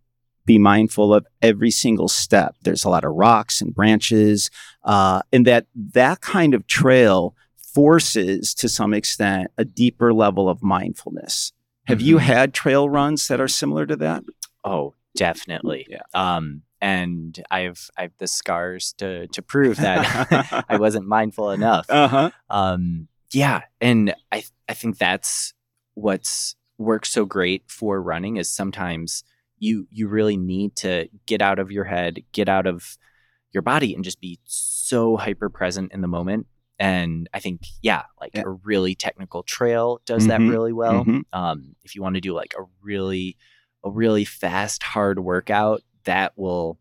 [0.46, 2.54] be mindful of every single step.
[2.62, 4.48] There's a lot of rocks and branches,
[4.84, 7.34] uh, and that that kind of trail
[7.74, 11.52] forces, to some extent, a deeper level of mindfulness.
[11.88, 12.20] Have you Mhm.
[12.20, 14.22] had trail runs that are similar to that?
[14.64, 15.86] Oh, definitely.
[15.90, 16.02] Yeah.
[16.14, 21.86] Um, and I've I've the scars to to prove that I wasn't mindful enough.
[21.90, 22.30] Uh huh.
[22.50, 25.54] Um, yeah, and I I think that's
[25.94, 29.24] what's works so great for running is sometimes
[29.58, 32.98] you you really need to get out of your head, get out of
[33.52, 36.46] your body, and just be so hyper present in the moment.
[36.78, 38.42] And I think yeah, like Yeah.
[38.44, 41.04] a really technical trail does that Mhm, really well.
[41.06, 41.22] mhm.
[41.32, 43.36] Um, if you want to do like a really
[43.82, 46.78] a really fast hard workout, that will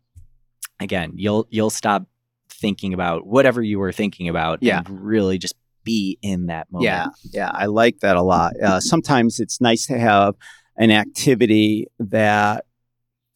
[0.80, 2.04] again you'll you'll stop
[2.48, 4.78] thinking about whatever you were thinking about Yeah.
[4.78, 6.84] and really just be in that moment.
[6.84, 8.54] Yeah, yeah, I like that a lot.
[8.60, 10.34] Uh, sometimes it's nice to have
[10.76, 12.64] an activity that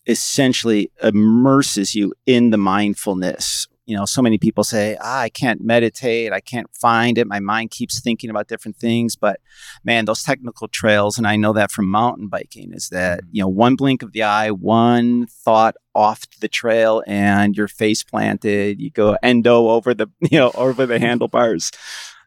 [0.07, 3.69] essentially immerses you in the mindfulness.
[3.91, 7.27] You know, so many people say, ah, I can't meditate, I can't find it.
[7.27, 9.17] My mind keeps thinking about different things.
[9.17, 9.41] But
[9.83, 13.49] man, those technical trails, and I know that from mountain biking, is that, you know,
[13.49, 18.81] one blink of the eye, one thought off the trail, and your face planted.
[18.81, 21.73] You go endo over the, you know, over the handlebars.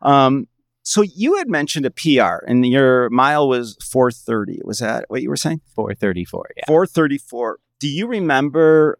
[0.01, 0.49] Um,
[0.81, 4.59] so you had mentioned a PR, and your mile was 430.
[4.65, 5.61] Was that what you were saying?
[5.75, 6.49] 434.
[6.57, 6.63] Yeah.
[6.67, 7.59] 434.
[7.79, 8.99] Do you remember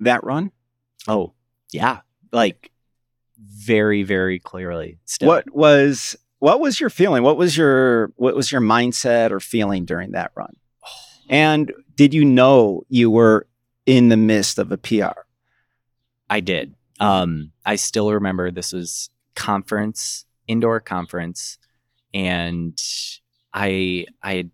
[0.00, 0.50] that run?
[1.06, 1.34] Oh,
[1.72, 2.00] yeah.
[2.32, 2.70] Like
[3.38, 4.98] very, very clearly.
[5.04, 5.28] Still.
[5.28, 7.22] What was what was your feeling?
[7.22, 10.56] What was your what was your mindset or feeling during that run?
[11.28, 13.46] And did you know you were
[13.86, 15.20] in the midst of a PR?
[16.28, 16.74] I did.
[17.00, 21.58] Um, I still remember this was conference, indoor conference,
[22.12, 22.78] and
[23.54, 24.50] I I had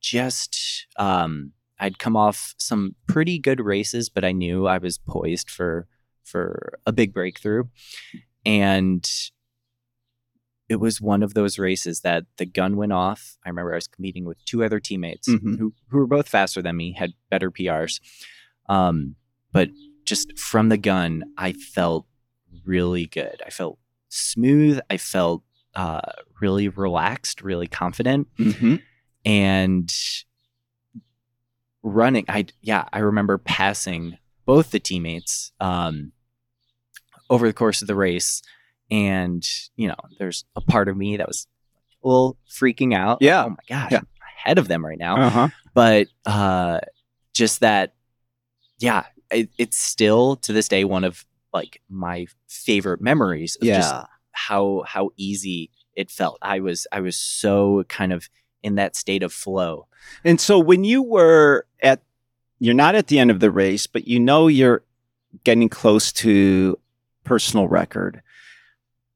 [0.00, 5.50] just um, I'd come off some pretty good races, but I knew I was poised
[5.50, 5.86] for
[6.28, 7.64] for a big breakthrough,
[8.44, 9.08] and
[10.68, 13.38] it was one of those races that the gun went off.
[13.44, 15.58] I remember I was competing with two other teammates Mhm.
[15.58, 18.00] who who were both faster than me, had better PRs,
[18.68, 19.16] um,
[19.52, 19.70] but
[20.04, 22.06] just from the gun, I felt
[22.64, 23.40] really good.
[23.46, 24.78] I felt smooth.
[24.90, 25.42] I felt
[25.74, 26.00] uh,
[26.40, 28.76] really relaxed, really confident, Mm-hmm.
[29.24, 29.92] and
[31.82, 32.24] running.
[32.28, 36.12] I yeah, I remember passing both the teammates um,
[37.30, 38.42] over the course of the race,
[38.90, 41.46] and you know, there's a part of me that was
[42.04, 43.18] a little freaking out.
[43.20, 43.44] Yeah.
[43.44, 43.98] oh my gosh, Yeah.
[43.98, 44.06] I'm
[44.44, 45.48] ahead of them right now Uh-huh.
[45.74, 46.78] but uh
[47.34, 47.94] just that
[48.78, 53.92] yeah it, it's still to this day one of like my favorite memories of just
[53.92, 54.04] Yeah.
[54.30, 58.28] how how easy it felt i was i was so kind of
[58.62, 59.86] in that state of flow
[60.24, 62.00] And so when you were at,
[62.60, 64.82] you're not at the end of the race, but you know you're
[65.44, 66.78] getting close to
[67.28, 68.22] personal record.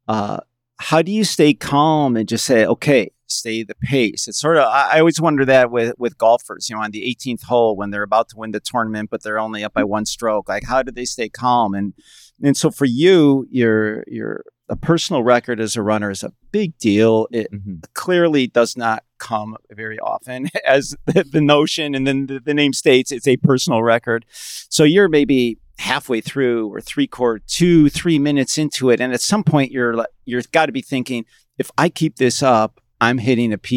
[0.07, 0.39] Uh,
[0.79, 4.29] how do you stay calm and just say, okay, stay the pace?
[4.29, 7.03] It's sort of, I, I always wonder that with, with golfers, you know, on the
[7.03, 10.05] 18th hole when they're about to win the tournament, but they're only up by one
[10.05, 10.49] stroke.
[10.49, 11.73] Like, how do they stay calm?
[11.73, 11.95] And,
[12.43, 16.77] and so for you, your, your, a personal record as a runner is a big
[16.79, 17.29] deal.
[17.31, 17.49] It,
[17.95, 22.73] clearly does not come very often as the, the notion and then the, the name
[22.73, 24.27] states it's a personal record
[24.69, 29.21] so you're maybe halfway through or three quarter two three minutes into it and at
[29.21, 31.25] some point you're like you're got to be thinking
[31.59, 33.73] if i keep this up i'm hitting a pr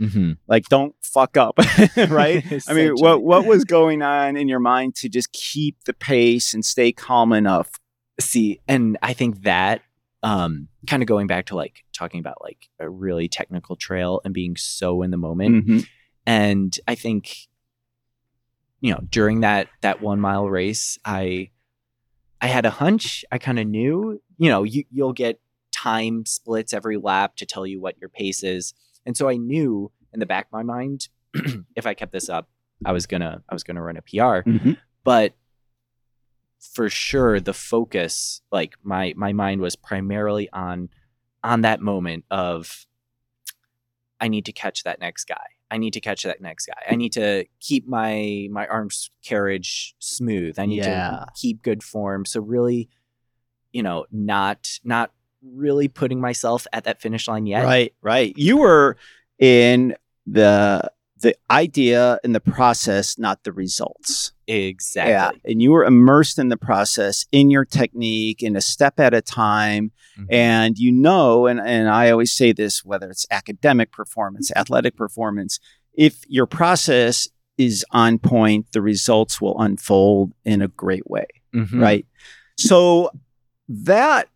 [0.00, 0.32] mm-hmm.
[0.46, 1.58] like don't fuck up
[2.08, 5.92] right i mean what what was going on in your mind to just keep the
[5.92, 7.70] pace and stay calm enough
[8.20, 9.82] see and i think that
[10.22, 14.32] um kind of going back to like talking about like a really technical trail and
[14.32, 15.86] being so in the moment Mhm.
[16.24, 17.48] and i think
[18.82, 21.48] you know during that that one mile race i
[22.42, 23.24] i had a hunch.
[23.32, 25.40] I kind of knew you know you, you'll get
[25.70, 28.74] time splits every lap to tell you what your pace is.
[29.06, 31.08] And so i knew in the back of my mind
[31.76, 32.48] if i kept this up
[32.84, 34.76] i was gonna i was gonna run a pr Mhm.
[35.04, 35.32] but
[36.74, 40.88] for sure the focus like my my mind was primarily on
[41.42, 42.86] on that moment of
[44.20, 46.94] i need to catch that next guy i need to catch that next guy i
[46.94, 51.10] need to keep my my arms carriage smooth i need Yeah.
[51.10, 52.88] to keep good form so really
[53.72, 55.10] you know not not
[55.42, 58.32] really putting myself at that finish line yet Right, right.
[58.36, 58.96] You were
[59.40, 60.88] in the
[61.22, 64.32] the idea and the process, not the results.
[64.46, 65.30] exactly Yeah.
[65.50, 69.22] And you were immersed in the process, in your technique, in a step at a
[69.22, 69.92] time.
[70.18, 70.26] Mhm.
[70.30, 75.58] And you know, and, and I always say this, whether it's academic performance, athletic performance,
[75.94, 81.80] if your process is on point, the results will unfold in a great way Mhm.
[81.80, 82.06] right?
[82.58, 83.10] So
[83.68, 84.28] that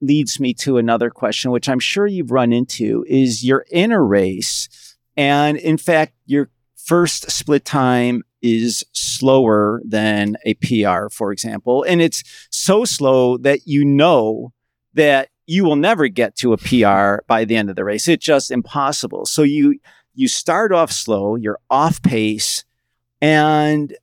[0.00, 4.00] leads me to another question, which I'm sure you've run into is you're in a
[4.02, 4.68] race.
[5.16, 11.82] And in fact, your first split time is slower than a PR, for example.
[11.84, 14.52] And it's so slow that you know
[14.92, 18.08] that you will never get to a PR by the end of the race.
[18.08, 19.26] It's just impossible.
[19.26, 19.78] So you
[20.14, 22.64] you start off slow, you're off pace,
[23.20, 23.94] and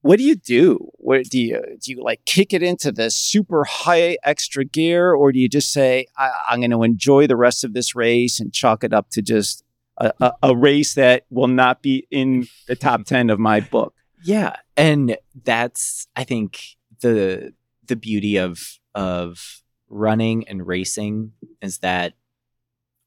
[0.00, 0.88] what do you do?
[0.94, 1.92] What do you do?
[1.92, 6.06] You like kick it into the super high extra gear, or do you just say,
[6.16, 9.22] I, "I'm going to enjoy the rest of this race and chalk it up to
[9.22, 9.64] just
[9.98, 13.94] a, a, race that will not be in the top ten of my book"?
[14.24, 16.60] Yeah, and that's I think
[17.00, 17.52] the
[17.86, 22.14] the beauty of of running and racing is that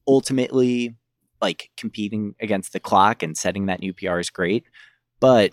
[0.07, 0.95] ultimately
[1.41, 4.65] like competing against the clock and setting that new PR is great,
[5.19, 5.51] but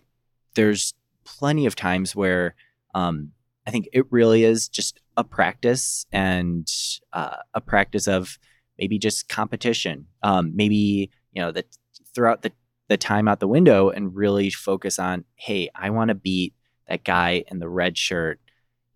[0.54, 2.54] there's plenty of times where
[2.94, 3.32] um,
[3.66, 6.68] I think it really is just a practice and
[7.12, 8.38] uh, a practice of
[8.78, 10.06] maybe just competition.
[10.22, 11.66] Um, maybe you know that
[12.14, 12.52] throughout the
[12.88, 16.54] the time out the window and really focus on, hey, I want to beat
[16.88, 18.38] that guy in the red shirt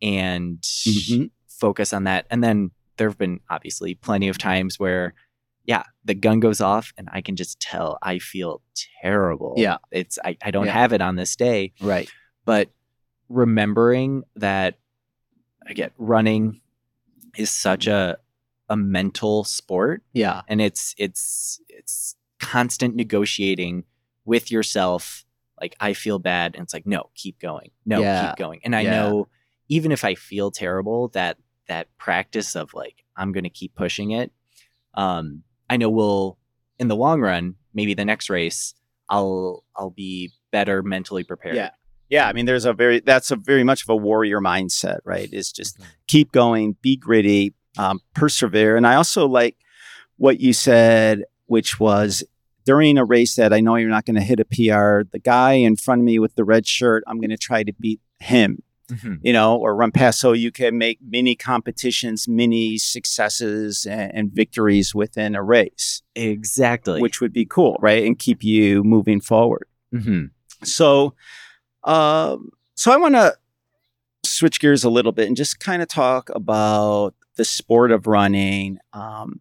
[0.02, 1.30] and Mhm.
[1.48, 2.26] focus on that.
[2.30, 5.14] And then there have been obviously plenty of times where,
[5.64, 8.60] yeah, the gun goes off and I can just tell I feel
[9.02, 9.54] terrible.
[9.56, 9.78] Yeah.
[9.90, 10.72] It's I, I don't Yeah.
[10.72, 11.72] have it on this day.
[11.80, 12.10] Right.
[12.44, 12.70] But
[13.30, 14.78] remembering that
[15.66, 16.60] again, running
[17.36, 18.18] is such a
[18.68, 20.42] a mental sport Yeah.
[20.48, 22.16] and it's it's it's
[22.50, 23.84] constant negotiating
[24.24, 25.24] with yourself
[25.60, 28.28] like i feel bad and it's like no keep going no Yeah.
[28.28, 28.90] keep going and i Yeah.
[28.96, 29.28] know
[29.68, 31.38] even if i feel terrible that
[31.68, 34.30] that practice of like i'm going to keep pushing it
[34.94, 36.38] um i know we'll
[36.78, 38.74] in the long run maybe the next race
[39.08, 41.70] i'll i'll be better mentally prepared Yeah.
[42.08, 42.28] Yeah.
[42.28, 45.28] I mean, there's a very that's a very much of a warrior mindset, right?
[45.32, 48.76] Is just keep going, be gritty, um, persevere.
[48.76, 49.56] And I also like
[50.16, 52.22] what you said, which was
[52.66, 55.52] during a race that I know you're not going to hit a PR, the guy
[55.54, 58.62] in front of me with the red shirt, I'm going to try to beat him.
[58.88, 59.18] Mhm.
[59.24, 64.32] you know, or run past so you can make mini competitions, mini successes and, and
[64.32, 67.00] victories within a race, Exactly.
[67.02, 68.04] which would be cool, right?
[68.06, 69.66] And keep you moving forward.
[69.92, 70.30] Mhm.
[70.62, 71.14] So,
[71.82, 73.34] um, so I want to
[74.24, 78.78] switch gears a little bit and just kind of talk about the sport of running.
[78.92, 79.40] Um,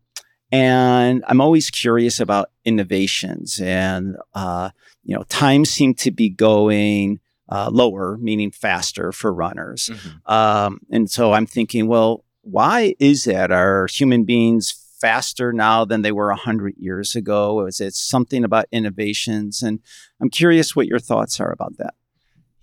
[0.52, 4.70] and I'm always curious about innovations, and uh,
[5.04, 7.20] you know, times seem to be going
[7.50, 9.90] uh, lower, meaning faster for runners.
[9.92, 10.32] Mhm.
[10.32, 13.52] Um, and so I'm thinking, well, why is that?
[13.52, 17.66] Are human beings faster now than they were 100 years ago?
[17.66, 19.62] Is it something about innovations?
[19.62, 19.80] And
[20.20, 21.94] I'm curious what your thoughts are about that.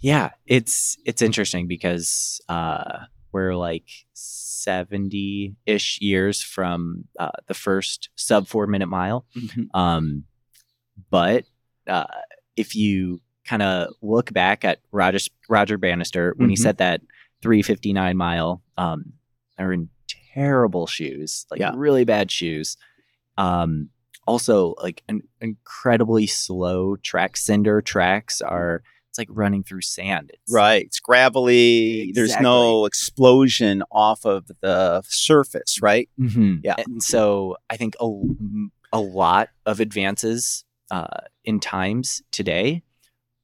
[0.01, 8.11] Yeah, it's it's interesting because uh, we're like seventy ish years from uh, the first
[8.15, 9.27] sub four minute mile.
[9.75, 10.25] Um,
[11.11, 11.45] but
[11.87, 12.05] uh,
[12.57, 15.19] if you kind of look back at Roger
[15.49, 16.59] Roger Bannister when he Mhm.
[16.61, 17.01] set that
[17.43, 19.15] 359 mile, um,
[19.59, 19.89] they're in
[20.35, 21.73] terrible shoes, like Yeah.
[21.75, 22.77] really bad shoes.
[23.37, 23.89] Um,
[24.27, 27.37] also, like an incredibly slow track.
[27.37, 28.83] Cinder tracks are
[29.13, 30.31] it's like running through sand.
[30.33, 30.87] It's, Right.
[30.87, 32.13] It's gravelly.
[32.15, 36.09] There's no explosion off of the surface, right?
[36.19, 36.61] Mhm.
[36.65, 36.77] Yeah.
[36.79, 38.11] And so I think a,
[38.91, 41.07] a lot of advances uh,
[41.45, 42.83] in times today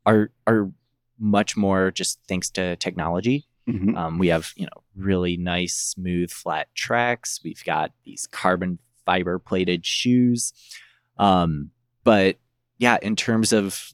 [0.07, 0.71] are are
[1.19, 3.47] much more just thanks to technology.
[3.69, 3.95] Mhm.
[3.95, 7.41] Um, we have you know really nice smooth flat tracks.
[7.45, 10.55] We've got these carbon fiber plated shoes.
[11.19, 11.73] Um,
[12.05, 12.39] but
[12.79, 13.93] yeah, in terms of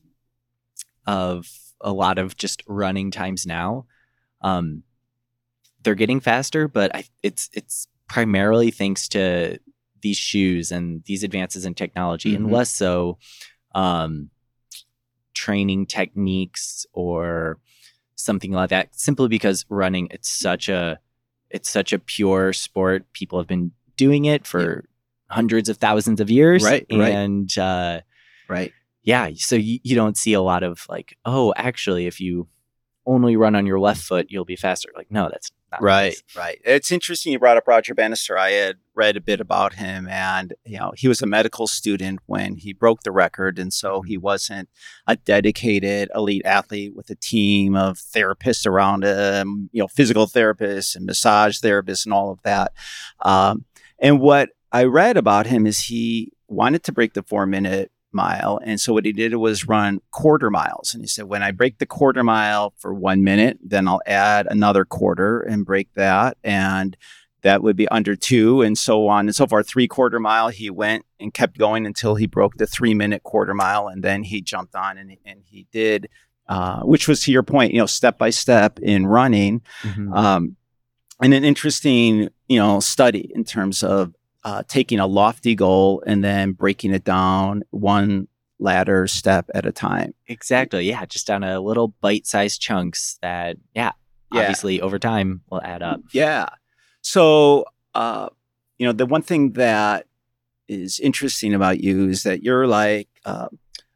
[1.06, 1.48] of
[1.84, 3.86] a lot of just running times now,
[4.40, 4.82] um,
[5.84, 9.58] they're getting faster, but I, it's it's primarily thanks to
[10.00, 12.52] these shoes and these advances in technology, and Mhm.
[12.52, 13.18] less so
[13.74, 14.30] um,
[15.34, 17.58] training techniques or
[18.14, 18.94] something like that.
[18.94, 20.98] Simply because running, it's such a
[21.50, 23.04] it's such a pure sport.
[23.12, 24.84] People have been doing it for
[25.28, 27.12] hundreds of thousands of years, Right, right.
[27.12, 28.00] And uh,
[28.48, 28.72] Right.
[29.04, 32.48] Yeah, so you, you don't see a lot of like, oh, actually, if you
[33.06, 34.88] only run on your left foot, you'll be faster.
[34.96, 36.22] Like, no, that's not Right, case.
[36.34, 36.58] right.
[36.64, 38.38] It's interesting you brought up Roger Bannister.
[38.38, 42.20] I had read a bit about him, and you know he was a medical student
[42.24, 44.70] when he broke the record, and so he wasn't
[45.06, 50.96] a dedicated elite athlete with a team of therapists around him, you know, physical therapists
[50.96, 52.72] and massage therapists and all of that.
[53.20, 53.66] Um,
[53.98, 58.60] and what I read about him is he wanted to break the four minute mile.
[58.64, 60.94] And so what he did was run quarter miles.
[60.94, 64.46] And he said, when I break the quarter mile for one minute, then I'll add
[64.50, 66.36] another quarter and break that.
[66.44, 66.96] And
[67.42, 69.62] that would be under two and so on and so far.
[69.62, 73.52] Three quarter mile, he went and kept going until he broke the three minute quarter
[73.52, 73.88] mile.
[73.88, 76.08] And then he jumped on and, and he did,
[76.48, 80.16] uh, which was to your point, you know, step by step in running Mhm.
[80.16, 80.56] um,
[81.22, 84.12] and an interesting you know study in terms of
[84.44, 88.28] uh, taking a lofty goal and then breaking it down one
[88.58, 90.88] ladder step at a time exactly.
[90.88, 93.92] Yeah, just on a little bite-sized chunks that, yeah,
[94.32, 94.40] Yeah.
[94.42, 96.00] obviously over time will add up.
[96.12, 96.46] yeah
[97.02, 97.64] so
[97.94, 98.28] uh,
[98.78, 100.06] you know the one thing that
[100.68, 103.48] is interesting about you is that you're like uh,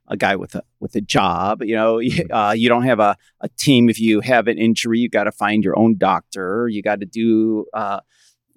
[0.09, 3.17] a guy with a with a job you know you, uh, you don't have a,
[3.41, 6.83] a team if you have an injury you got to find your own doctor you
[6.83, 8.01] got to do uh,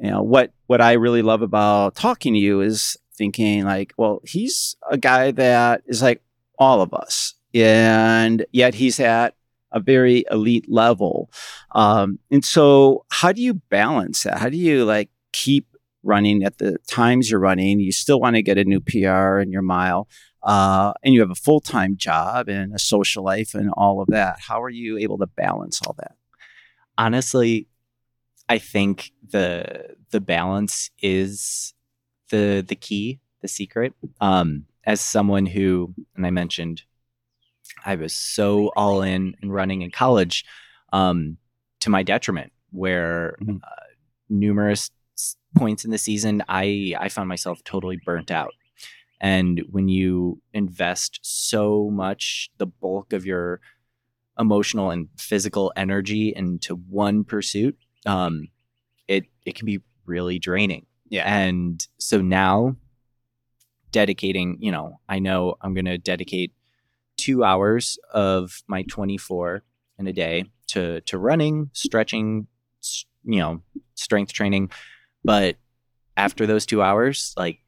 [0.02, 4.20] you know what what i really love about talking to you is thinking like well
[4.26, 6.22] he's a guy that is like
[6.62, 7.34] all of us.
[7.56, 9.34] And yet he's at
[9.72, 11.32] a very elite level.
[11.74, 14.38] Um, and so how do you balance that?
[14.38, 15.66] How do you like keep
[16.04, 17.80] running at the times you're running?
[17.80, 20.08] You still want to get a new pr in your mile
[20.44, 24.38] uh, and you have a full-time job and a social life and all of that.
[24.40, 26.16] How are you able to balance all that?
[26.98, 27.68] Honestly
[28.56, 29.46] i think the
[30.14, 31.74] the balance is
[32.30, 33.94] the the key the secret
[34.30, 34.50] um
[34.94, 35.68] as someone who
[36.16, 36.78] and i mentioned
[37.86, 40.38] i was so all in and running in college
[41.00, 41.38] um
[41.80, 43.60] to my detriment where Mhm.
[43.64, 43.88] uh,
[44.30, 44.92] numerous
[45.56, 46.66] points in the season i
[47.06, 48.54] i found myself totally burnt out
[49.20, 53.46] and when you invest so much the bulk of your
[54.40, 58.48] emotional and physical energy into one pursuit, um,
[59.08, 60.86] it it can be really draining.
[61.10, 61.24] Yeah.
[61.26, 62.76] And so now,
[63.92, 66.54] dedicating, you know, I know I'm going to dedicate
[67.18, 69.64] two hours of my 24
[70.00, 72.48] in a day to to running, stretching,
[73.24, 73.62] you know,
[73.96, 74.72] strength training,
[75.24, 75.58] but
[76.18, 77.60] after those two hours, like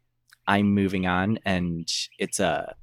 [0.47, 2.75] I'm moving on, and it's a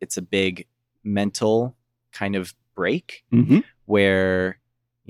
[0.00, 0.66] it's a big
[1.02, 1.76] mental
[2.12, 3.60] kind of break mm-hmm.
[3.86, 4.59] where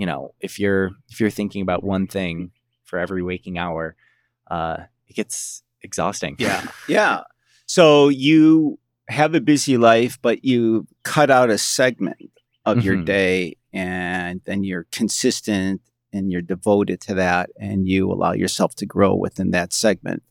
[0.01, 2.51] you know, if you're if you're thinking about one thing
[2.85, 3.95] for every waking hour,
[4.51, 4.79] uh,
[5.09, 6.37] it gets exhausting.
[6.39, 6.63] Yeah.
[6.89, 7.21] Yeah.
[7.67, 8.79] So you
[9.09, 12.17] have a busy life, but you cut out a segment
[12.65, 13.05] of your Mhm.
[13.05, 15.81] day and then you're consistent
[16.13, 20.23] and you're devoted to that and you allow yourself to grow within that segment.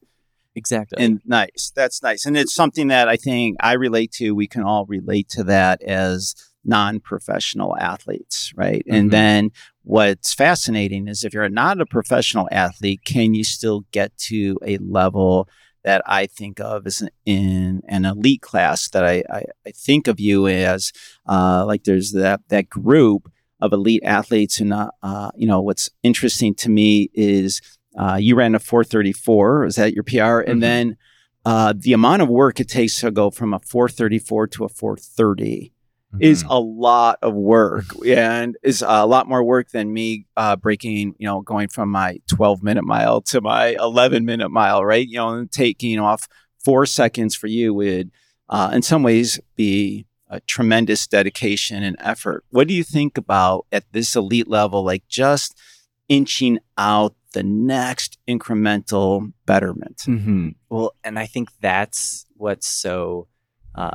[0.56, 0.98] exactly.
[1.04, 1.72] And nice.
[1.74, 2.26] That's nice.
[2.26, 4.36] And it's something that I think I relate to.
[4.36, 6.36] We can all relate to that as
[6.66, 8.84] non professional athletes, right?
[8.88, 8.94] Mhm.
[8.96, 9.52] And then
[9.84, 14.78] what's fascinating is if you're not a professional athlete, can you still get to a
[14.78, 15.48] level
[15.84, 20.08] that I think of as an, in an elite class that I, I, I think
[20.08, 20.92] of you as
[21.28, 23.32] uh, like there's that, that group
[23.62, 24.60] of elite athletes.
[24.60, 27.62] And, uh, uh, you know, what's interesting to me is
[27.98, 29.66] uh, you ran a 434.
[29.66, 30.40] Is that your PR?
[30.42, 30.62] And Mhm.
[30.62, 30.98] then
[31.46, 35.72] uh, the amount of work it takes to go from a 434 to a 430
[36.20, 36.48] is Mhm.
[36.50, 41.28] a lot of work and is a lot more work than me uh, breaking, you
[41.28, 45.08] know, going from my 12 minute mile to my 11 minute mile, right?
[45.08, 46.28] You know, and taking off
[46.64, 48.10] four seconds for you would,
[48.50, 52.44] uh, in some ways, be a tremendous dedication and effort.
[52.50, 55.56] What do you think about at this elite level, like just
[56.08, 59.98] inching out the next incremental betterment?
[60.08, 60.56] Mhm.
[60.70, 63.28] Well, and I think that's what's so
[63.76, 63.92] uh,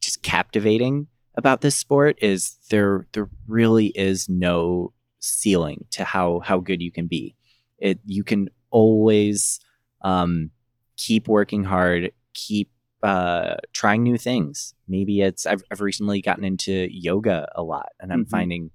[0.00, 6.58] just captivating about this sport is there there really is no ceiling to how how
[6.60, 7.34] good you can be.
[7.78, 9.60] It you can always
[10.02, 10.50] um,
[10.96, 12.70] keep working hard, keep
[13.02, 14.74] uh, trying new things.
[14.88, 18.30] Maybe it's I've, I've recently gotten into yoga a lot, and I'm Mhm.
[18.30, 18.70] finding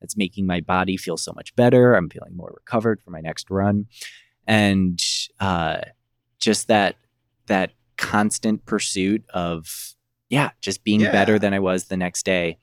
[0.00, 1.94] it's making my body feel so much better.
[1.94, 3.86] I'm feeling more recovered for my next run,
[4.46, 5.00] and
[5.40, 5.82] uh,
[6.40, 6.96] just that
[7.46, 9.94] that constant pursuit of
[10.32, 11.12] yeah, just being Yeah.
[11.12, 12.56] better than I was the next day.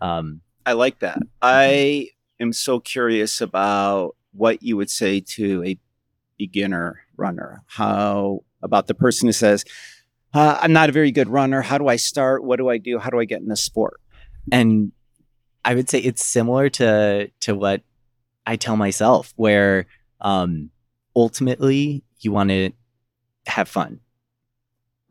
[0.00, 1.18] Um, I like that.
[1.40, 2.08] I
[2.40, 5.78] am so curious about what you would say to a
[6.36, 7.62] beginner runner.
[7.68, 9.64] How about the person who says,
[10.34, 11.62] uh, I'm not a very good runner.
[11.62, 12.42] How do I start?
[12.42, 12.98] What do I do?
[12.98, 14.00] How do I get in the sport?
[14.50, 14.90] and
[15.64, 17.82] I would say it's similar to to what
[18.44, 19.86] I tell myself, where
[20.20, 20.70] um,
[21.14, 22.70] ultimately you want to
[23.46, 24.00] have fun.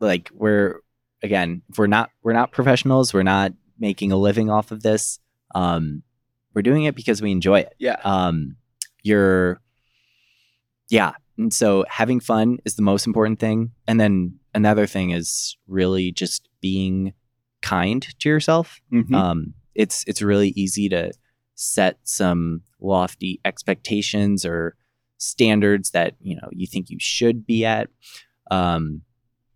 [0.00, 0.80] Like we're
[1.22, 5.18] again, if we're not we're not professionals, we're not making a living off of this.
[5.54, 6.02] Um,
[6.54, 7.74] we're doing it because we enjoy it.
[7.78, 7.96] Yeah.
[8.04, 8.56] Um,
[9.02, 9.60] you're,
[10.90, 15.56] yeah, and so having fun is the most important thing, and then another thing is
[15.66, 17.14] really just being
[17.62, 19.14] kind to yourself Mhm.
[19.14, 21.12] um, it's it's really easy to
[21.54, 24.74] set some lofty expectations or
[25.18, 27.88] standards that you know you think you should be at
[28.50, 29.02] um,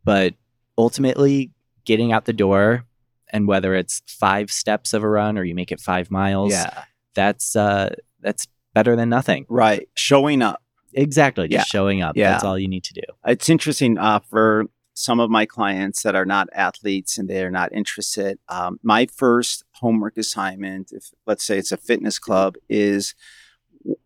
[0.04, 0.34] but
[0.78, 1.50] ultimately
[1.86, 2.84] getting out the door
[3.32, 6.84] and whether it's five steps of a run or you make it five miles yeah.
[7.14, 9.88] that's uh that's better than nothing Right.
[9.94, 10.62] Showing up.
[10.92, 11.78] exactly just Yeah.
[11.78, 12.32] showing up Yeah.
[12.32, 14.66] that's all you need to do It's interesting uh, for
[14.98, 18.38] some of my clients that are not athletes and they're not interested.
[18.48, 23.14] Um, my first homework assignment, if let's say it's a fitness club, is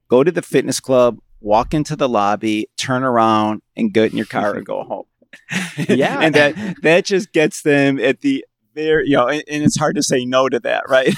[0.09, 4.27] go to the fitness club, walk into the lobby, turn around, and get in your
[4.27, 5.05] car and go home.
[5.89, 6.21] Yeah.
[6.21, 9.97] and that that just gets them at the very you know, and, and it's hard
[9.97, 11.15] to say no to that, right?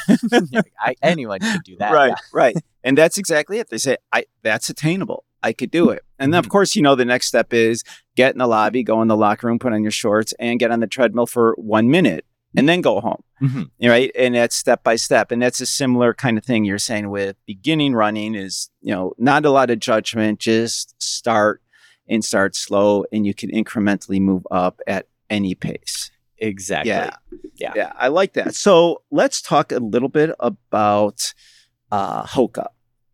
[0.80, 2.14] I, anyone can do that right, yeah.
[2.32, 2.56] right.
[2.84, 3.70] And that's exactly it.
[3.70, 5.24] They say, I that's attainable.
[5.42, 6.02] I could do it.
[6.18, 7.82] And then of course, you know, the next step is
[8.16, 10.70] get in the lobby, go in the locker room, put on your shorts, and get
[10.70, 12.24] on the treadmill for one minute
[12.56, 13.22] and then go home.
[13.40, 13.70] Mhm.
[13.82, 14.10] Right.
[14.16, 15.30] And that's step by step.
[15.32, 19.14] And that's a similar kind of thing you're saying with beginning running is, you know,
[19.18, 21.60] not a lot of judgment, just start
[22.08, 26.10] and start slow and you can incrementally move up at any pace.
[26.38, 27.10] exactly Yeah.
[27.56, 27.72] Yeah.
[27.74, 27.92] Yeah.
[27.96, 28.54] I like that.
[28.54, 31.32] So let's talk a little bit about
[31.90, 32.66] uh, Hoka.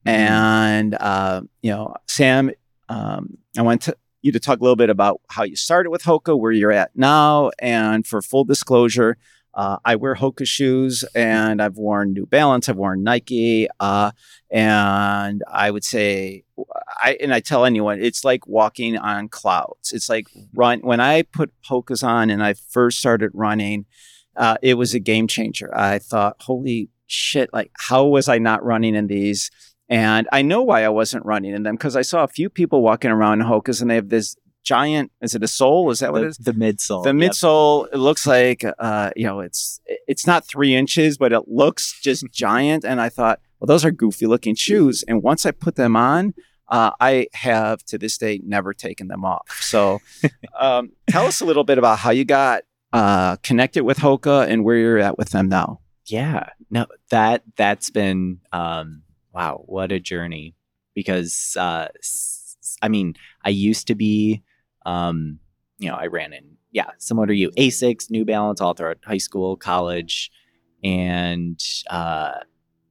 [0.05, 2.51] And, uh, you know, Sam,
[2.89, 6.03] um, I want to, you to talk a little bit about how you started with
[6.03, 7.51] Hoka, where you're at now.
[7.59, 9.19] And for full disclosure,
[9.59, 13.67] uh, I wear Hoka shoes and I've worn New Balance, I've worn Nike.
[13.81, 14.13] Uh,
[14.53, 16.45] and I would say,
[17.03, 19.91] I and I tell anyone, it's like walking on clouds.
[19.93, 23.87] It's like run when I put Hokas on and I first started running,
[24.37, 25.77] uh, it was a game changer.
[25.77, 29.51] I thought, holy shit, like how was I not running in these?
[29.89, 32.81] And I know why I wasn't running in them because I saw a few people
[32.81, 35.91] walking around in Hokas and they have this giant, is it a sole?
[35.91, 36.37] Is that what it the, is?
[36.39, 37.33] the midsole The yep.
[37.33, 41.99] midsole, it looks like, uh, you know, it's it's not three inches, but it looks
[42.01, 42.85] just giant.
[42.85, 45.05] And I thought, well, those are goofy looking shoes.
[45.09, 46.35] And once I put them on,
[46.69, 49.59] uh, I have to this day never taken them off.
[49.61, 50.01] So,
[50.61, 54.65] um, tell us a little bit about how you got uh, connected with Hoka and
[54.65, 55.81] where you're at with them now.
[56.07, 59.03] Yeah, no, that that's been um,
[59.39, 60.55] wow, what a journey.
[60.95, 61.89] Because, uh,
[62.83, 64.43] I mean, I used to be,
[64.87, 65.39] um,
[65.79, 69.19] you know, I ran in, yeah, similar to you, Asics, New Balance, all throughout high
[69.19, 70.31] school, college.
[70.85, 71.61] And
[71.91, 72.33] uh,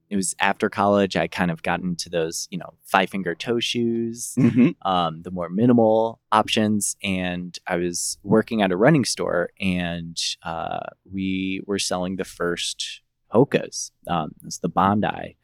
[0.10, 3.60] it was after college, I kind of got into those, you know, five finger toe
[3.60, 4.70] shoes, Mm-hmm.
[4.90, 6.96] um, the more minimal options.
[7.04, 10.80] And I was working at a running store and uh,
[11.12, 13.02] we were selling the first
[13.34, 13.92] Hokas.
[14.08, 15.36] Um, it's the Bondi.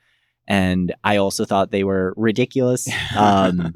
[0.47, 2.89] And I also thought they were ridiculous.
[3.17, 3.73] Um,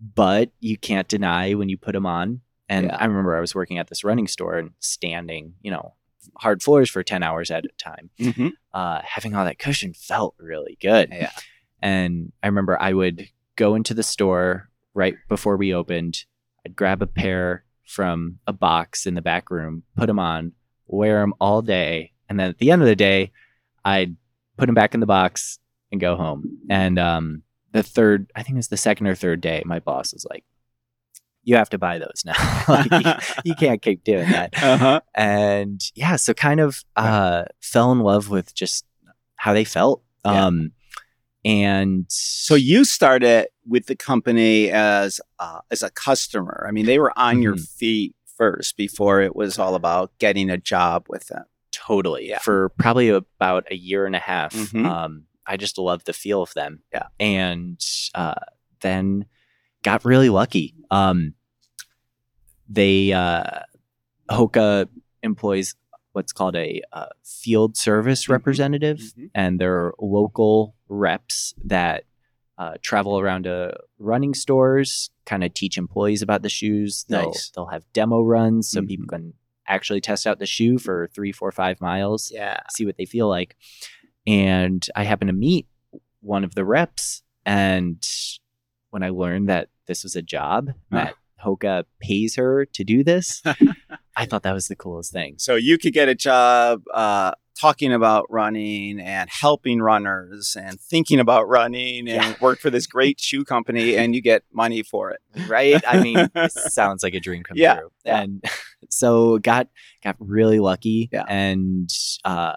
[0.00, 2.40] but you can't deny when you put them on.
[2.68, 2.96] And Yeah.
[2.96, 5.94] I remember I was working at this running store and standing, you know,
[6.38, 8.10] hard floors for 10 hours at a time.
[8.18, 8.48] Mm-hmm.
[8.74, 11.10] Uh, having all that cushion felt really good.
[11.12, 11.30] Yeah.
[11.80, 16.24] And I remember I would go into the store right before we opened.
[16.64, 20.52] I'd grab a pair from a box in the back room, put them on,
[20.86, 22.12] wear them all day.
[22.28, 23.30] And then at the end of the day,
[23.84, 24.16] I'd
[24.56, 25.60] put them back in the box
[25.92, 26.58] and go home.
[26.68, 27.42] And um,
[27.76, 30.44] the third, I think it was the second or third day, my boss was like,
[31.44, 32.64] you have to buy those now.
[32.68, 33.12] like, you,
[33.44, 35.00] you can't keep doing that Uh-huh.
[35.14, 38.84] and yeah so kind of uh fell in love with just
[39.36, 40.46] how they felt Yeah.
[40.46, 40.72] um
[41.44, 46.64] and So you started with the company as uh, as a customer.
[46.68, 47.68] I mean, they were on your Mhm.
[47.78, 51.44] feet first before it was all about getting a job with them.
[51.72, 52.38] totally Yeah.
[52.40, 54.84] for probably about a year and a half Mhm.
[54.86, 57.06] um i just love the feel of them Yeah.
[57.20, 57.80] and
[58.14, 58.34] uh
[58.80, 59.26] then
[59.82, 61.34] got really lucky um
[62.68, 63.60] they uh
[64.30, 64.88] hoka
[65.22, 65.74] employs
[66.12, 68.30] what's called a uh, field service Mhm.
[68.30, 69.30] representative Mhm.
[69.34, 72.04] and they're local reps that
[72.58, 77.04] uh, travel around to running stores, kind of teach employees about the shoes.
[77.10, 77.50] They'll, Nice.
[77.54, 78.88] they'll have demo runs so Mhm.
[78.88, 79.34] people can
[79.68, 82.58] actually test out the shoe for three, four, five miles, Yeah.
[82.70, 83.56] see what they feel like.
[84.26, 85.66] And I happened to meet
[86.20, 88.04] one of the reps, and
[88.90, 91.14] when I learned that this was a job that
[91.44, 93.42] Hoka pays her to do this,
[94.16, 95.34] I thought that was the coolest thing.
[95.38, 101.20] So you could get a job uh, talking about running and helping runners and thinking
[101.20, 102.34] about running and Yeah.
[102.40, 105.20] work for this great shoe company and you get money for it.
[105.46, 105.80] right?
[105.86, 107.90] I mean, sounds like a dream come Yeah, true.
[108.04, 108.22] yeah.
[108.22, 108.44] And
[108.90, 109.68] so got
[110.02, 111.24] got really lucky Yeah.
[111.28, 111.88] and
[112.24, 112.54] uh,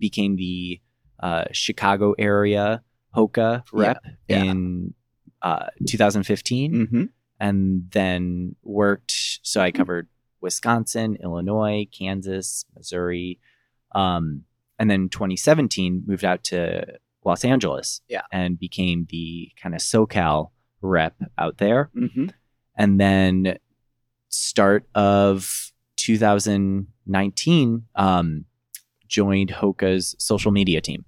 [0.00, 0.80] became the
[1.22, 2.82] uh, Chicago area
[3.16, 4.42] Hoka Yeah, rep yeah.
[4.42, 4.94] in
[5.40, 7.04] uh, 2015, Mm-hmm.
[7.40, 9.12] and then worked.
[9.42, 10.08] So I covered
[10.40, 13.38] Wisconsin, Illinois, Kansas, Missouri,
[13.94, 14.42] um,
[14.78, 16.84] and then 2017 moved out to
[17.24, 18.00] Los Angeles.
[18.08, 18.22] Yeah.
[18.32, 20.50] and became the kind of SoCal
[20.80, 22.26] rep out there Mm-hmm.
[22.76, 23.58] and then
[24.28, 28.44] start of 2019 um,
[29.06, 31.04] joined hoka's social media team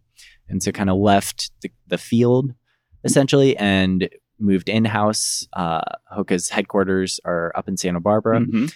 [0.49, 2.53] and so kind of left the, the field
[3.05, 5.81] essentially and moved in-house uh,
[6.15, 8.67] hoka's headquarters are up in santa barbara Mm-hmm.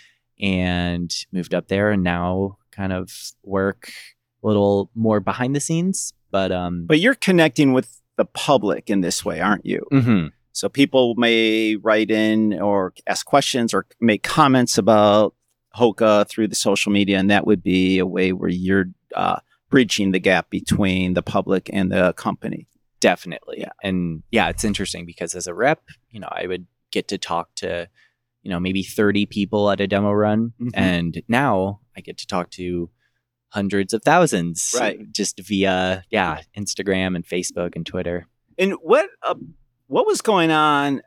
[0.41, 3.11] and moved up there and now kind of
[3.43, 3.91] work
[4.43, 9.01] a little more behind the scenes but um But you're connecting with the public in
[9.01, 9.87] this way, aren't you?
[9.93, 10.33] mhm.
[10.53, 15.35] So people may write in or ask questions or make comments about
[15.77, 19.39] Hoka through the social media, and that would be a way where you're uh,
[19.71, 22.67] bridging the gap between the public and the company.
[23.01, 23.71] definitely Yeah.
[23.85, 27.55] and yeah it's interesting because as a rep you know i would get to talk
[27.57, 27.89] to
[28.43, 30.71] you know maybe 30 people at a demo run Mhm.
[30.75, 32.91] and now i get to talk to
[33.51, 34.99] hundreds of thousands Right.
[35.13, 38.27] just via yeah instagram and facebook and twitter
[38.59, 39.37] And what uh,
[39.87, 41.01] what was going on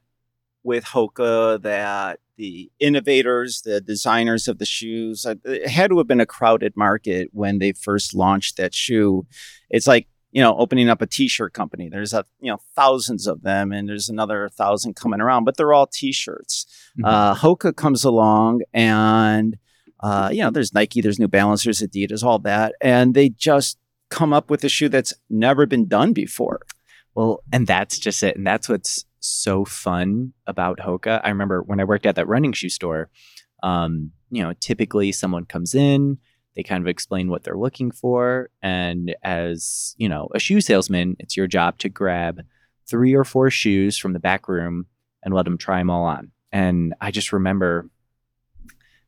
[0.63, 6.07] with Hoka that the innovators, the designers of the shoes, uh, it had to have
[6.07, 9.25] been a crowded market when they first launched that shoe.
[9.69, 11.89] It's like you know opening up a t-shirt company.
[11.89, 15.73] There's a you know thousands of them, and there's another thousand coming around, but they're
[15.73, 16.65] all t-shirts.
[16.99, 17.07] Mhm.
[17.07, 19.57] Uh, Hoka comes along, and
[19.99, 23.77] uh, you know there's Nike, there's New Balance, there's Adidas, all that, and they just
[24.09, 26.61] come up with a shoe that's never been done before.
[27.15, 28.35] Well, and that's just it.
[28.37, 31.21] And that's what's so fun about Hoka.
[31.23, 33.09] I remember when I worked at that running shoe store,
[33.63, 36.17] um, you know, typically someone comes in,
[36.55, 38.49] they kind of explain what they're looking for.
[38.61, 42.41] And as, you know, a shoe salesman, it's your job to grab
[42.87, 44.87] three or four shoes from the back room
[45.23, 46.31] and let them try them all on.
[46.51, 47.89] And I just remember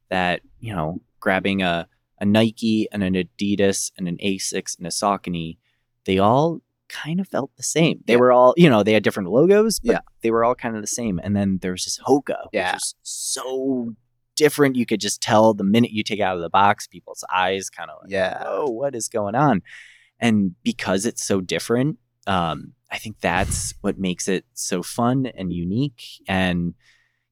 [0.09, 1.88] that, you know, grabbing a,
[2.20, 5.57] a Nike and an Adidas and an Asics and a Saucony,
[6.05, 6.61] they all
[6.94, 8.02] kind of felt the same.
[8.06, 8.20] They Yeah.
[8.20, 10.00] were all, you know, they had different logos, but Yeah.
[10.22, 11.20] they were all kind of the same.
[11.24, 12.74] And then there was this Hoka, Yeah.
[12.74, 13.96] which is so
[14.36, 14.76] different.
[14.76, 17.70] You could just tell the minute you take it out of the box, people's eyes
[17.70, 18.44] kind of like, Yeah.
[18.46, 19.62] oh, what is going on?
[20.20, 25.52] And because it's so different, um, I think that's what makes it so fun and
[25.52, 26.04] unique.
[26.28, 26.74] And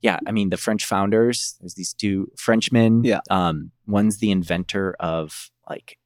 [0.01, 3.03] yeah, I mean, the French founders, there's these two Frenchmen.
[3.03, 3.19] Yeah.
[3.29, 5.97] Um, one's the inventor of like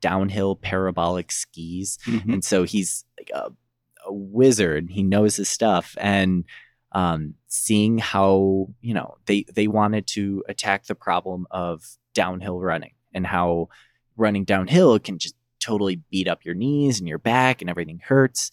[0.00, 1.98] downhill parabolic skis.
[2.04, 2.34] Mhm.
[2.34, 3.50] And so he's like a,
[4.06, 4.88] a wizard.
[4.90, 5.96] He knows his stuff.
[6.00, 6.44] And
[6.92, 11.84] um, seeing how, you know, they, they wanted to attack the problem of
[12.14, 13.68] downhill running and how
[14.16, 18.50] running downhill can just totally beat up your knees and your back and everything hurts.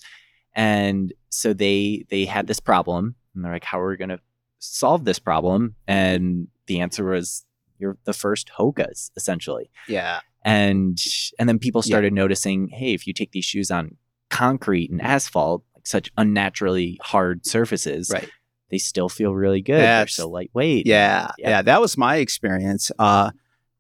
[0.54, 4.20] And so they they had this problem and they're like, how are we gonna
[4.60, 5.76] solve this problem?
[5.88, 7.46] And the answer was
[7.80, 9.70] you're the first Hokas, essentially.
[9.88, 10.20] Yeah.
[10.44, 10.98] And
[11.40, 11.92] and then people Yeah.
[11.92, 13.98] started noticing, hey, if you take these shoes on
[14.30, 18.30] concrete and asphalt, like such unnaturally hard surfaces, Right.
[18.72, 19.76] they still feel really good.
[19.76, 20.86] They're That's- so lightweight.
[20.86, 21.50] Yeah, Yeah.
[21.50, 22.92] yeah, that was my experience.
[23.00, 23.32] Uh,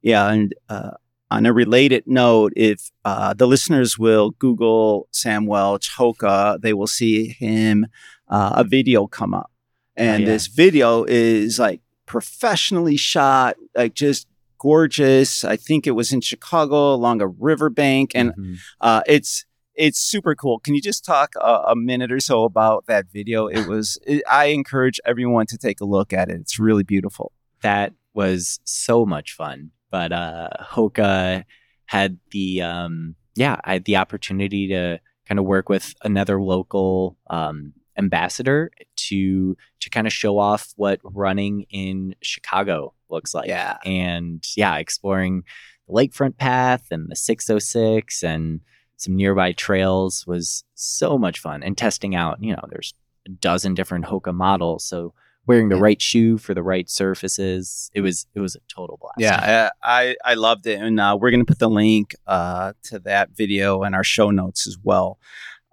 [0.01, 0.91] yeah, and uh,
[1.29, 6.87] on a related note, if uh, the listeners will Google Sam Welch Hoka, they will
[6.87, 7.87] see him
[8.29, 9.51] uh, a video come up,
[9.95, 10.29] and yeah.
[10.29, 14.27] this video is like professionally shot, like just
[14.59, 15.43] gorgeous.
[15.43, 18.57] I think it was in Chicago along a riverbank, and Mhm.
[18.81, 19.45] uh, it's
[19.75, 20.57] it's super cool.
[20.59, 23.47] Can you just talk a, a minute or so about that video?
[23.47, 23.97] It was.
[24.07, 26.39] It, I encourage everyone to take a look at it.
[26.41, 27.31] It's really beautiful.
[27.61, 29.69] that was so much fun.
[29.91, 31.43] But uh Hoka
[31.85, 37.17] had the um yeah, I had the opportunity to kind of work with another local
[37.29, 38.71] um ambassador
[39.07, 43.47] to to kind of show off what running in Chicago looks like.
[43.47, 43.77] Yeah.
[43.85, 45.43] And yeah, exploring
[45.87, 48.61] the lakefront path and the 606 and
[48.97, 52.93] some nearby trails was so much fun and testing out, you know, there's
[53.27, 54.83] a dozen different Hoka models.
[54.85, 55.13] So
[55.45, 55.81] wearing the Yeah.
[55.83, 57.89] right shoe for the right surfaces.
[57.93, 59.15] It was it was a total blast.
[59.19, 62.99] Yeah, I I loved it, and uh, we're going to put the link uh, to
[62.99, 65.19] that video in our show notes as well.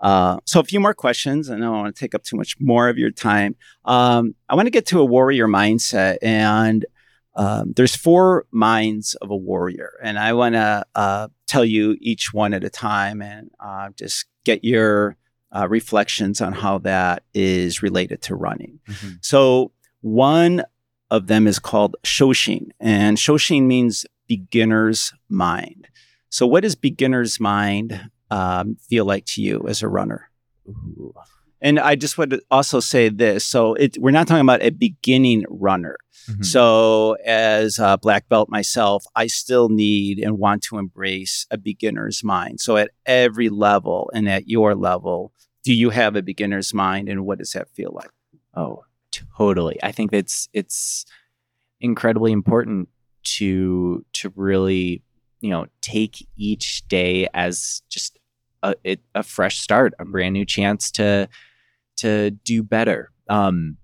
[0.00, 1.50] Uh, so a few more questions.
[1.50, 3.56] I don't want to take up too much more of your time.
[3.84, 6.84] Um, I want to get to a warrior mindset, and
[7.36, 12.32] um, there's four minds of a warrior, and I want to uh, tell you each
[12.32, 15.16] one at a time, and uh, just get your
[15.54, 18.80] uh, reflections on how that is related to running.
[18.88, 19.18] Mhm.
[19.20, 20.64] So one
[21.10, 25.88] of them is called Shoshin, and Shoshin means beginner's mind.
[26.30, 30.30] So, what does beginner's mind um, feel like to you as a runner?
[30.68, 31.14] Ooh.
[31.64, 35.44] And I just would also say this: so it, we're not talking about a beginning
[35.48, 35.96] runner.
[36.30, 36.44] Mhm.
[36.44, 42.22] So, as a black belt myself, I still need and want to embrace a beginner's
[42.22, 42.60] mind.
[42.60, 45.32] So, at every level and at your level,
[45.64, 48.10] do you have a beginner's mind, and what does that feel like?
[48.54, 48.84] Oh,
[49.36, 49.78] totally.
[49.82, 51.06] I think it's it's
[51.80, 52.88] incredibly important
[53.36, 55.02] to to really
[55.40, 58.18] you know take each day as just
[58.62, 61.28] a it, a fresh start, a brand new chance to
[61.96, 63.10] to do better.
[63.28, 63.76] Um,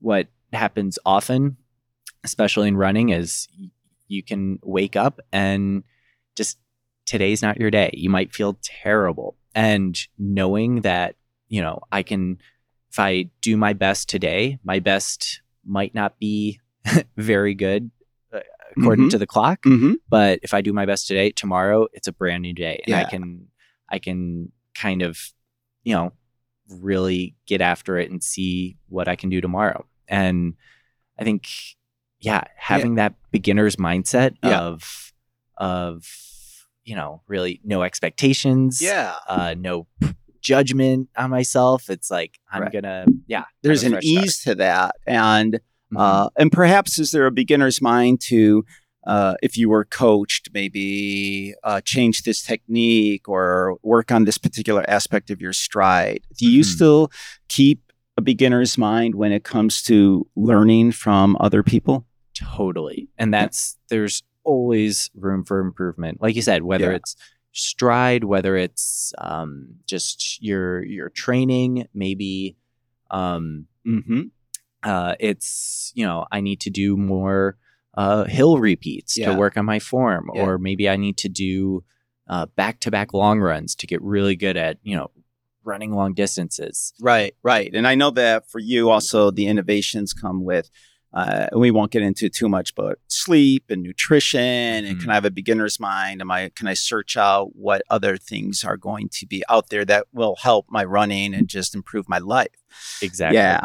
[0.00, 1.56] what happens often,
[2.24, 3.48] especially in running, is
[4.08, 5.84] you can wake up and
[6.36, 6.58] just
[7.06, 7.90] today's not your day.
[7.94, 11.16] You might feel terrible, and knowing that
[11.48, 12.38] you know I can
[12.90, 16.60] if I do my best today, my best might not be
[17.16, 17.90] very good
[18.32, 18.40] uh,
[18.76, 19.10] according Mhm.
[19.10, 19.94] to the clock, Mm-hmm.
[20.10, 23.04] but if I do my best today, tomorrow it's a brand new day and I
[23.04, 23.46] can
[23.88, 25.18] I can kind of,
[25.84, 26.12] you know,
[26.68, 29.86] really get after it and see what I can do tomorrow.
[30.08, 30.54] And
[31.18, 31.48] I think
[32.20, 34.60] yeah, having that beginner's mindset Yeah.
[34.60, 35.12] of
[35.56, 36.06] of
[36.84, 39.14] you know, really no expectations, Yeah.
[39.28, 39.86] uh, no
[40.40, 41.88] judgment on myself.
[41.88, 42.72] It's like I'm Right.
[42.72, 43.44] gonna, yeah.
[43.62, 44.24] There's an fresh start.
[44.24, 45.60] ease to that, and
[45.92, 46.00] Mhm.
[46.00, 48.64] uh, and perhaps is there a beginner's mind to
[49.06, 54.84] uh, if you were coached, maybe uh, change this technique or work on this particular
[54.88, 56.20] aspect of your stride.
[56.38, 56.64] Do you Mhm.
[56.74, 57.10] still
[57.48, 62.06] keep a beginner's mind when it comes to learning from other people?
[62.34, 66.20] totally, and that's there's always room for improvement.
[66.20, 66.96] Like you said, whether Yeah.
[66.96, 67.14] it's
[67.52, 72.56] stride, whether it's um, just your your training, maybe
[73.10, 74.22] um, Mm-hmm.
[74.82, 77.56] uh, it's you know I need to do more
[77.94, 79.32] uh, hill repeats Yeah.
[79.32, 80.42] to work on my form, Yeah.
[80.42, 81.84] or maybe I need to do
[82.56, 85.10] back to back long runs to get really good at you know
[85.64, 86.92] running long distances.
[87.00, 87.70] Right, right.
[87.74, 90.70] And I know that for you also the innovations come with
[91.14, 94.40] uh, we won't get into too much, but sleep and nutrition.
[94.40, 95.00] And Mhm.
[95.02, 96.22] can I have a beginner's mind?
[96.22, 99.84] Am I can I search out what other things are going to be out there
[99.84, 102.48] that will help my running and just improve my life?
[103.02, 103.36] Exactly.
[103.36, 103.60] Yeah.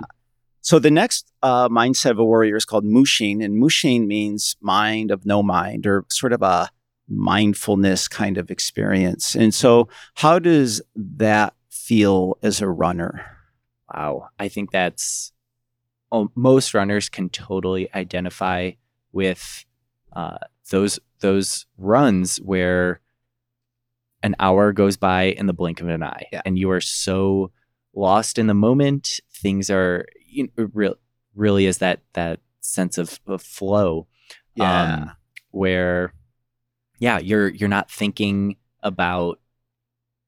[0.67, 5.11] So the next uh, mindset of a warrior is called mushin, and mushin means mind
[5.11, 6.69] of no mind, or sort of a
[7.07, 9.33] mindfulness kind of experience.
[9.33, 13.25] And so, how does that feel as a runner?
[13.95, 14.27] Wow.
[14.39, 15.31] I think that's
[16.11, 18.71] oh, most runners can totally identify
[19.13, 19.63] with
[20.11, 20.39] uh,
[20.69, 22.99] those those runs where
[24.21, 26.41] an hour goes by in the blink of an eye Yeah.
[26.43, 27.51] and you are so
[27.95, 30.95] lost in the moment things are you know, real
[31.35, 34.07] really is that that sense of, of flow
[34.59, 35.11] um,
[35.51, 36.13] where
[36.99, 39.39] yeah you're you're not thinking about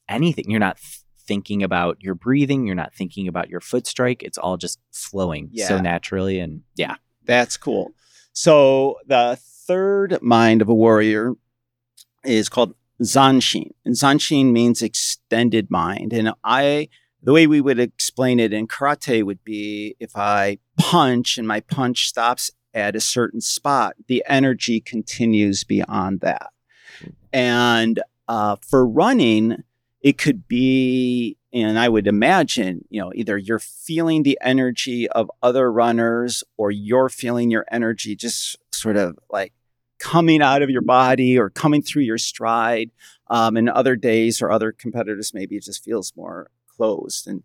[0.07, 4.23] anything you're not th- thinking about your breathing you're not thinking about your foot strike
[4.23, 6.95] it's all just flowing so naturally and yeah
[7.25, 7.91] That's cool.
[8.33, 9.37] So the
[9.67, 11.33] third mind of a warrior
[12.23, 12.73] is called
[13.03, 13.71] Zanshin.
[13.85, 16.11] And Zanshin means extended mind.
[16.13, 16.89] And I
[17.21, 21.59] the way we would explain it in karate would be if I punch and my
[21.59, 26.49] punch stops at a certain spot, the energy continues beyond that.
[27.33, 29.63] And uh, for running,
[30.01, 35.29] it could be, and I would imagine, you know, either you're feeling the energy of
[35.43, 39.51] other runners or you're feeling your energy just sort of like
[39.99, 42.91] coming out of your body or coming through your stride.
[43.31, 46.49] Um, and other days or other competitors, maybe it just feels more
[46.79, 47.27] closed.
[47.27, 47.43] And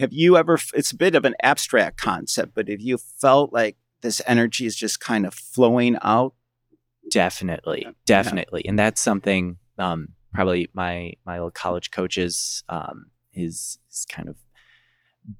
[0.00, 3.76] have you ever, it's a bit of an abstract concept, but have you felt like
[4.00, 6.34] this energy is just kind of flowing out?
[7.10, 14.06] definitely definitely and that's something um probably my my little college coaches um his, his
[14.08, 14.36] kind of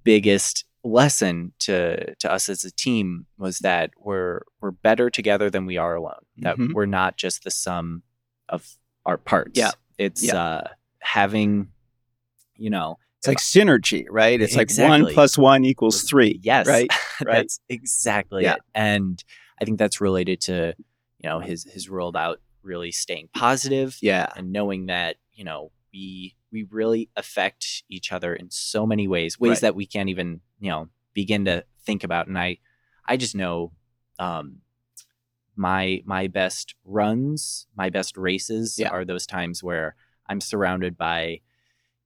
[0.05, 5.65] biggest lesson to to us as a team was that we're we're better together than
[5.67, 6.75] we are alone that Mhm.
[6.75, 8.03] we're not just the sum
[8.49, 8.77] of
[9.07, 9.71] our parts Yeah.
[9.99, 10.37] it's Yeah.
[10.43, 10.65] uh
[11.01, 11.69] having
[12.57, 14.41] you know It's like synergy, right?
[14.41, 16.41] It's like one plus one equals three.
[16.43, 16.91] Yes, Right.
[17.25, 17.35] Right.
[17.37, 18.55] that's exactly Yeah.
[18.55, 18.61] it.
[18.75, 19.23] And
[19.61, 20.75] I think that's related to
[21.21, 24.29] you know his his ruled out really staying positive Yeah.
[24.37, 29.39] and knowing that you know we we really affect each other in so many ways,
[29.39, 29.61] ways Right.
[29.63, 32.27] that we can't even you know begin to think about.
[32.27, 32.59] And I
[33.07, 33.71] I just know
[34.19, 34.63] um,
[35.55, 38.89] my my best runs, my best races Yeah.
[38.89, 39.95] are those times where
[40.27, 41.41] I'm surrounded by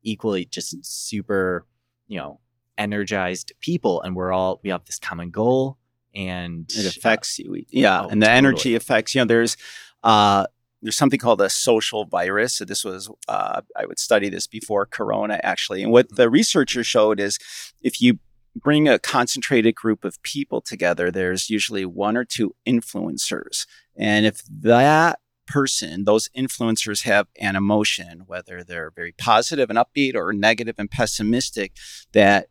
[0.07, 1.67] equally just super,
[2.07, 2.41] you know,
[2.79, 5.79] energized people, and we're all we have this common goal,
[6.15, 7.65] and It affects you.
[7.71, 8.03] Yeah.
[8.03, 8.39] Oh, and the totally.
[8.39, 9.57] energy affects, you know, there's
[10.03, 10.47] uh
[10.83, 12.55] there's something called a social virus.
[12.55, 15.83] So this was uh, I would study this before Corona actually.
[15.83, 17.39] And what the researchers showed is
[17.83, 18.19] if you
[18.55, 23.67] bring a concentrated group of people together, there's usually one or two influencers.
[23.97, 30.15] And if that person, those influencers have an emotion, whether they're very positive and upbeat
[30.15, 31.73] or negative and pessimistic,
[32.13, 32.49] that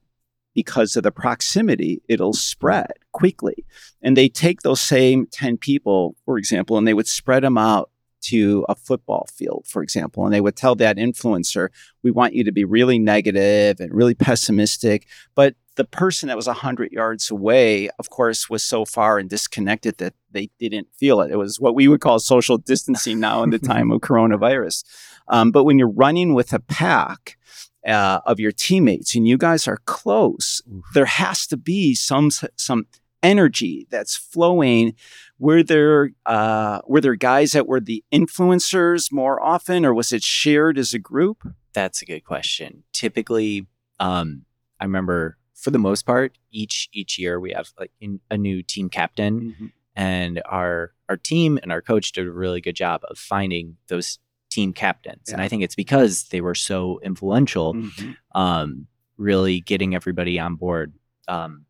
[0.54, 3.66] because of the proximity, it'll spread quickly.
[4.02, 7.92] And they take those same 10 people, for example, and they would spread them out
[8.22, 11.70] to a football field, for example, and they would tell that influencer,
[12.02, 15.06] we want you to be really negative and really pessimistic.
[15.36, 19.98] But the person that was 100 yards away, of course, was so far and disconnected
[19.98, 21.32] that they didn't feel it.
[21.32, 24.84] It was what we would call social distancing now in the time of coronavirus.
[25.28, 27.38] Um, but when you're running with a pack,
[27.86, 30.62] uh, of your teammates and you guys are close,
[30.94, 32.88] there has to be some some
[33.22, 34.94] energy that's flowing.
[35.40, 40.24] Were there uh, were there guys that were the influencers more often, or was it
[40.24, 41.48] shared as a group?
[41.74, 42.84] That's a good question.
[42.94, 43.68] Typically,
[44.00, 44.46] um,
[44.80, 48.62] I remember for the most part, each each year we have like in, a new
[48.62, 53.18] team captain, and our our team and our coach did a really good job of
[53.18, 54.20] finding those
[54.52, 55.30] team captains.
[55.30, 58.16] And I think it's because they were so influential, Mhm.
[58.34, 58.88] um,
[59.18, 60.94] really getting everybody on board.
[61.28, 61.66] Um,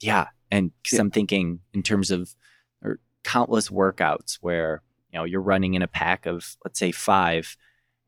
[0.00, 1.00] yeah, and Yeah.
[1.00, 2.34] I'm thinking in terms of
[2.82, 4.82] or countless workouts where
[5.12, 7.56] you know you're running in a pack of let's say five,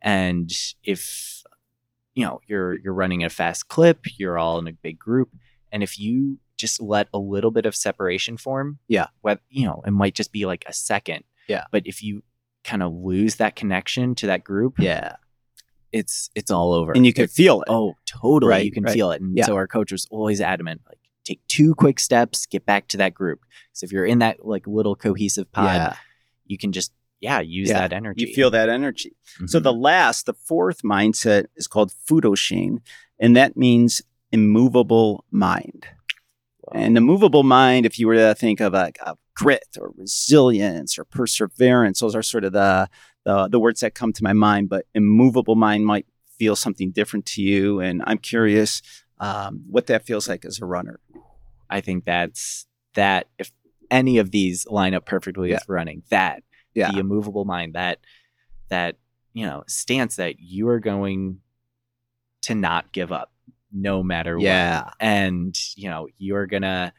[0.02, 0.50] and
[0.82, 1.42] if
[2.16, 5.30] you know you're you're running at a fast clip, you're all in a big group,
[5.70, 9.08] and if you just let a little bit of separation form, Yeah.
[9.20, 11.64] what you know, it might just be like a second, Yeah.
[11.70, 12.22] but if you
[12.64, 15.16] kind of lose that connection to that group, Yeah,
[15.92, 17.68] it's it's all over, and you can feel it.
[17.68, 18.50] Oh, totally.
[18.50, 18.94] Right, you can right.
[18.94, 19.20] feel it.
[19.20, 19.44] And Yeah.
[19.44, 23.12] so our coach was always adamant, like take two quick steps, get back to that
[23.14, 23.40] group.
[23.72, 25.96] so if you're in that like little cohesive pod, yeah,
[26.46, 28.26] you can just yeah use Yeah, that energy.
[28.26, 29.16] you feel that energy.
[29.46, 29.62] So Mhm.
[29.64, 32.78] the last, the fourth mindset is called Fudoshin,
[33.18, 34.02] and that means
[34.32, 35.86] immovable mind.
[36.74, 40.98] And the movable mind, if you were to think of like a grit or resilience
[40.98, 42.88] or perseverance, those are sort of the,
[43.24, 44.68] the the words that come to my mind.
[44.68, 46.06] But immovable mind might
[46.38, 48.82] feel something different to you, and I'm curious
[49.20, 50.98] um, what that feels like as a runner.
[51.70, 53.28] I think that's that.
[53.38, 53.52] If
[53.90, 55.56] any of these line up perfectly Yeah.
[55.56, 56.42] with running, that
[56.76, 56.92] Yeah.
[56.92, 57.98] the immovable mind, that
[58.68, 58.96] that
[59.32, 61.40] you know stance that you are going
[62.42, 63.32] to not give up
[63.72, 64.44] no matter what.
[64.44, 64.90] Yeah.
[65.00, 66.92] And, you know, you're gonna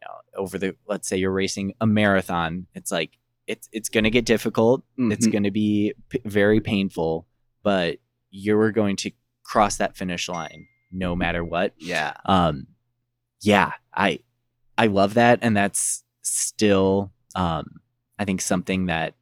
[0.00, 4.04] you know, over the let's say you're racing a marathon, it's like it's it's going
[4.04, 4.82] to get difficult.
[4.98, 5.32] It's Mhm.
[5.32, 7.26] going to be p- very painful,
[7.62, 7.98] but
[8.30, 9.10] you're going to
[9.44, 11.72] cross that finish line no matter what.
[11.78, 12.14] Yeah.
[12.24, 12.66] Um,
[13.40, 14.20] yeah, I
[14.78, 17.80] I love that, and that's still um,
[18.18, 19.14] I think something that,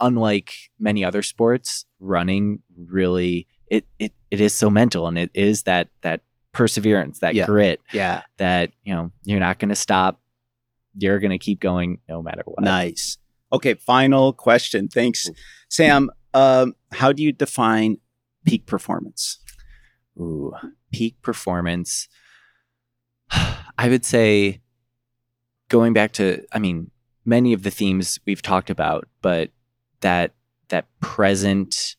[0.00, 5.62] unlike many other sports, running really it it it is so mental, and it is
[5.64, 6.20] that that
[6.52, 7.46] perseverance, that Yeah.
[7.46, 8.22] grit, Yeah.
[8.38, 10.20] that you know you're not going to stop.
[10.96, 12.62] You're going to keep going no matter what.
[12.62, 13.16] Nice.
[13.52, 14.88] Okay, final question.
[14.88, 15.30] Thanks,
[15.68, 16.10] Sam.
[16.34, 17.98] Um, how do you define
[18.46, 19.38] peak performance?
[20.18, 20.52] Ooh,
[20.92, 22.08] peak performance.
[23.30, 24.60] I would say
[25.68, 26.90] going back to I mean,
[27.24, 29.50] many of the themes we've talked about, but
[30.00, 30.32] that
[30.68, 31.96] that present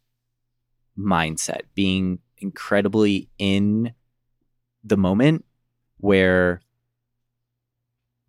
[0.97, 3.93] mindset, being incredibly in
[4.83, 5.45] the moment
[5.97, 6.61] where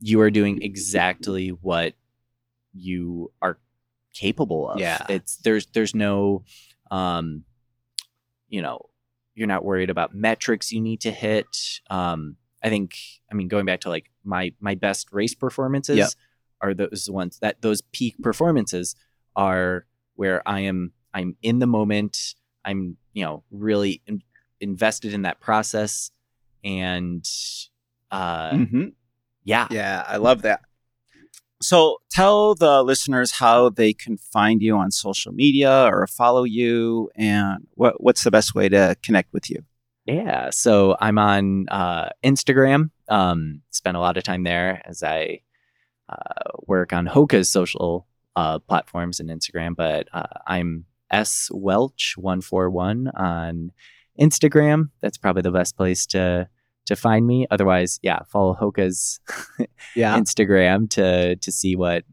[0.01, 1.95] you are doing exactly what
[2.73, 3.59] you are
[4.13, 4.79] capable of.
[4.79, 5.05] Yeah.
[5.09, 6.45] It's there's there's no
[6.91, 7.45] um
[8.49, 8.91] you know,
[9.35, 11.81] you're not worried about metrics you need to hit.
[11.91, 12.97] Um I think
[13.31, 16.11] I mean going back to like my my best race performances Yep.
[16.65, 18.97] Are those ones that those peak performances
[19.37, 19.87] are
[20.17, 22.35] where I am I'm in the moment.
[22.65, 24.23] I'm, you know, really in,
[24.61, 26.11] invested in that process
[26.65, 27.25] and
[28.11, 28.87] uh Mm-hmm.
[29.45, 29.67] yeah.
[29.71, 30.61] Yeah, I love that.
[31.63, 37.11] So tell the listeners how they can find you on social media or follow you,
[37.17, 39.61] and what what's the best way to connect with you?
[40.07, 40.51] Yeah.
[40.51, 42.91] So I'm on uh, Instagram.
[43.09, 45.41] Um, spend a lot of time there as I
[46.67, 49.77] work on Hoka's social uh, platforms and Instagram.
[49.77, 53.73] But uh, I'm S Welch one four one on
[54.21, 54.91] Instagram.
[55.01, 56.49] That's probably the best place to
[56.87, 57.47] to find me.
[57.51, 59.21] Otherwise, yeah, follow Hoka's
[59.95, 62.05] Yeah, Instagram to to see what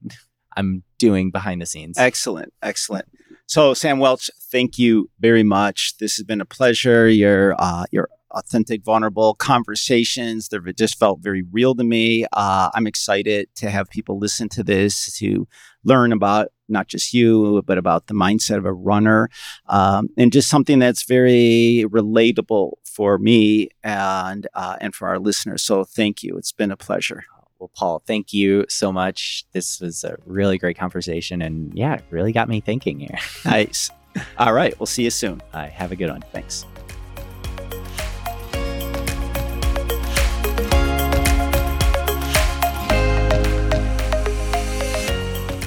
[0.55, 1.97] I'm doing behind the scenes.
[1.97, 3.05] excellent, excellent.
[3.47, 5.95] So Sam Welch, thank you very much.
[5.99, 7.09] This has been a pleasure.
[7.09, 12.25] Your uh, your authentic, vulnerable conversations they've just felt very real to me.
[12.33, 15.47] Uh, I'm excited to have people listen to this to
[15.83, 19.29] learn about not just you, but about the mindset of a runner,
[19.67, 25.63] um, and just something that's very relatable for me and uh, and for our listeners.
[25.63, 26.37] So thank you.
[26.37, 27.23] It's been a pleasure.
[27.59, 29.45] Well, Paul, thank you so much.
[29.51, 33.19] This was a really great conversation, and yeah, it really got me thinking here.
[33.45, 33.91] Nice.
[34.37, 34.77] All right.
[34.79, 35.41] We'll see you soon.
[35.53, 36.23] Uh, have a good one.
[36.33, 36.65] Thanks.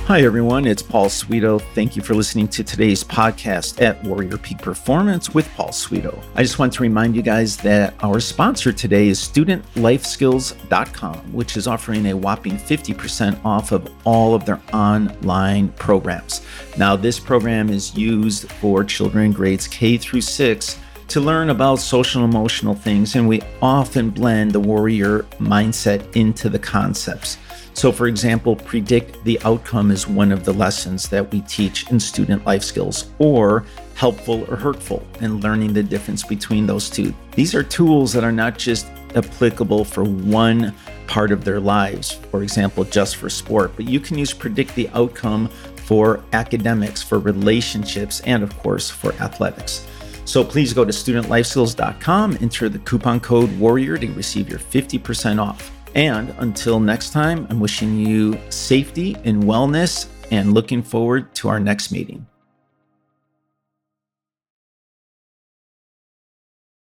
[0.06, 0.66] Hi, everyone.
[0.66, 1.62] It's Paul Sweeto.
[1.74, 6.22] Thank you for listening to today's podcast at Warrior Peak Performance with Paul Sweeto.
[6.34, 11.66] I just want to remind you guys that our sponsor today is StudentLifeSkills.com, which is
[11.66, 16.42] offering a whopping 50% off of all of their online programs.
[16.76, 22.24] Now, this program is used for children grades K through 6 to learn about social
[22.24, 27.38] emotional things, and we often blend the warrior mindset into the concepts.
[27.74, 31.98] So, for example, predict the outcome is one of the lessons that we teach in
[31.98, 33.64] student life skills, or
[33.94, 37.12] helpful or hurtful, and learning the difference between those two.
[37.32, 40.72] These are tools that are not just applicable for one
[41.08, 44.88] part of their lives, for example, just for sport, but you can use predict the
[44.90, 49.86] outcome for academics, for relationships, and of course, for athletics.
[50.24, 55.73] So please go to studentlifeskills.com, enter the coupon code WARRIOR to receive your 50% off.
[55.94, 61.60] And until next time, I'm wishing you safety and wellness and looking forward to our
[61.60, 62.26] next meeting.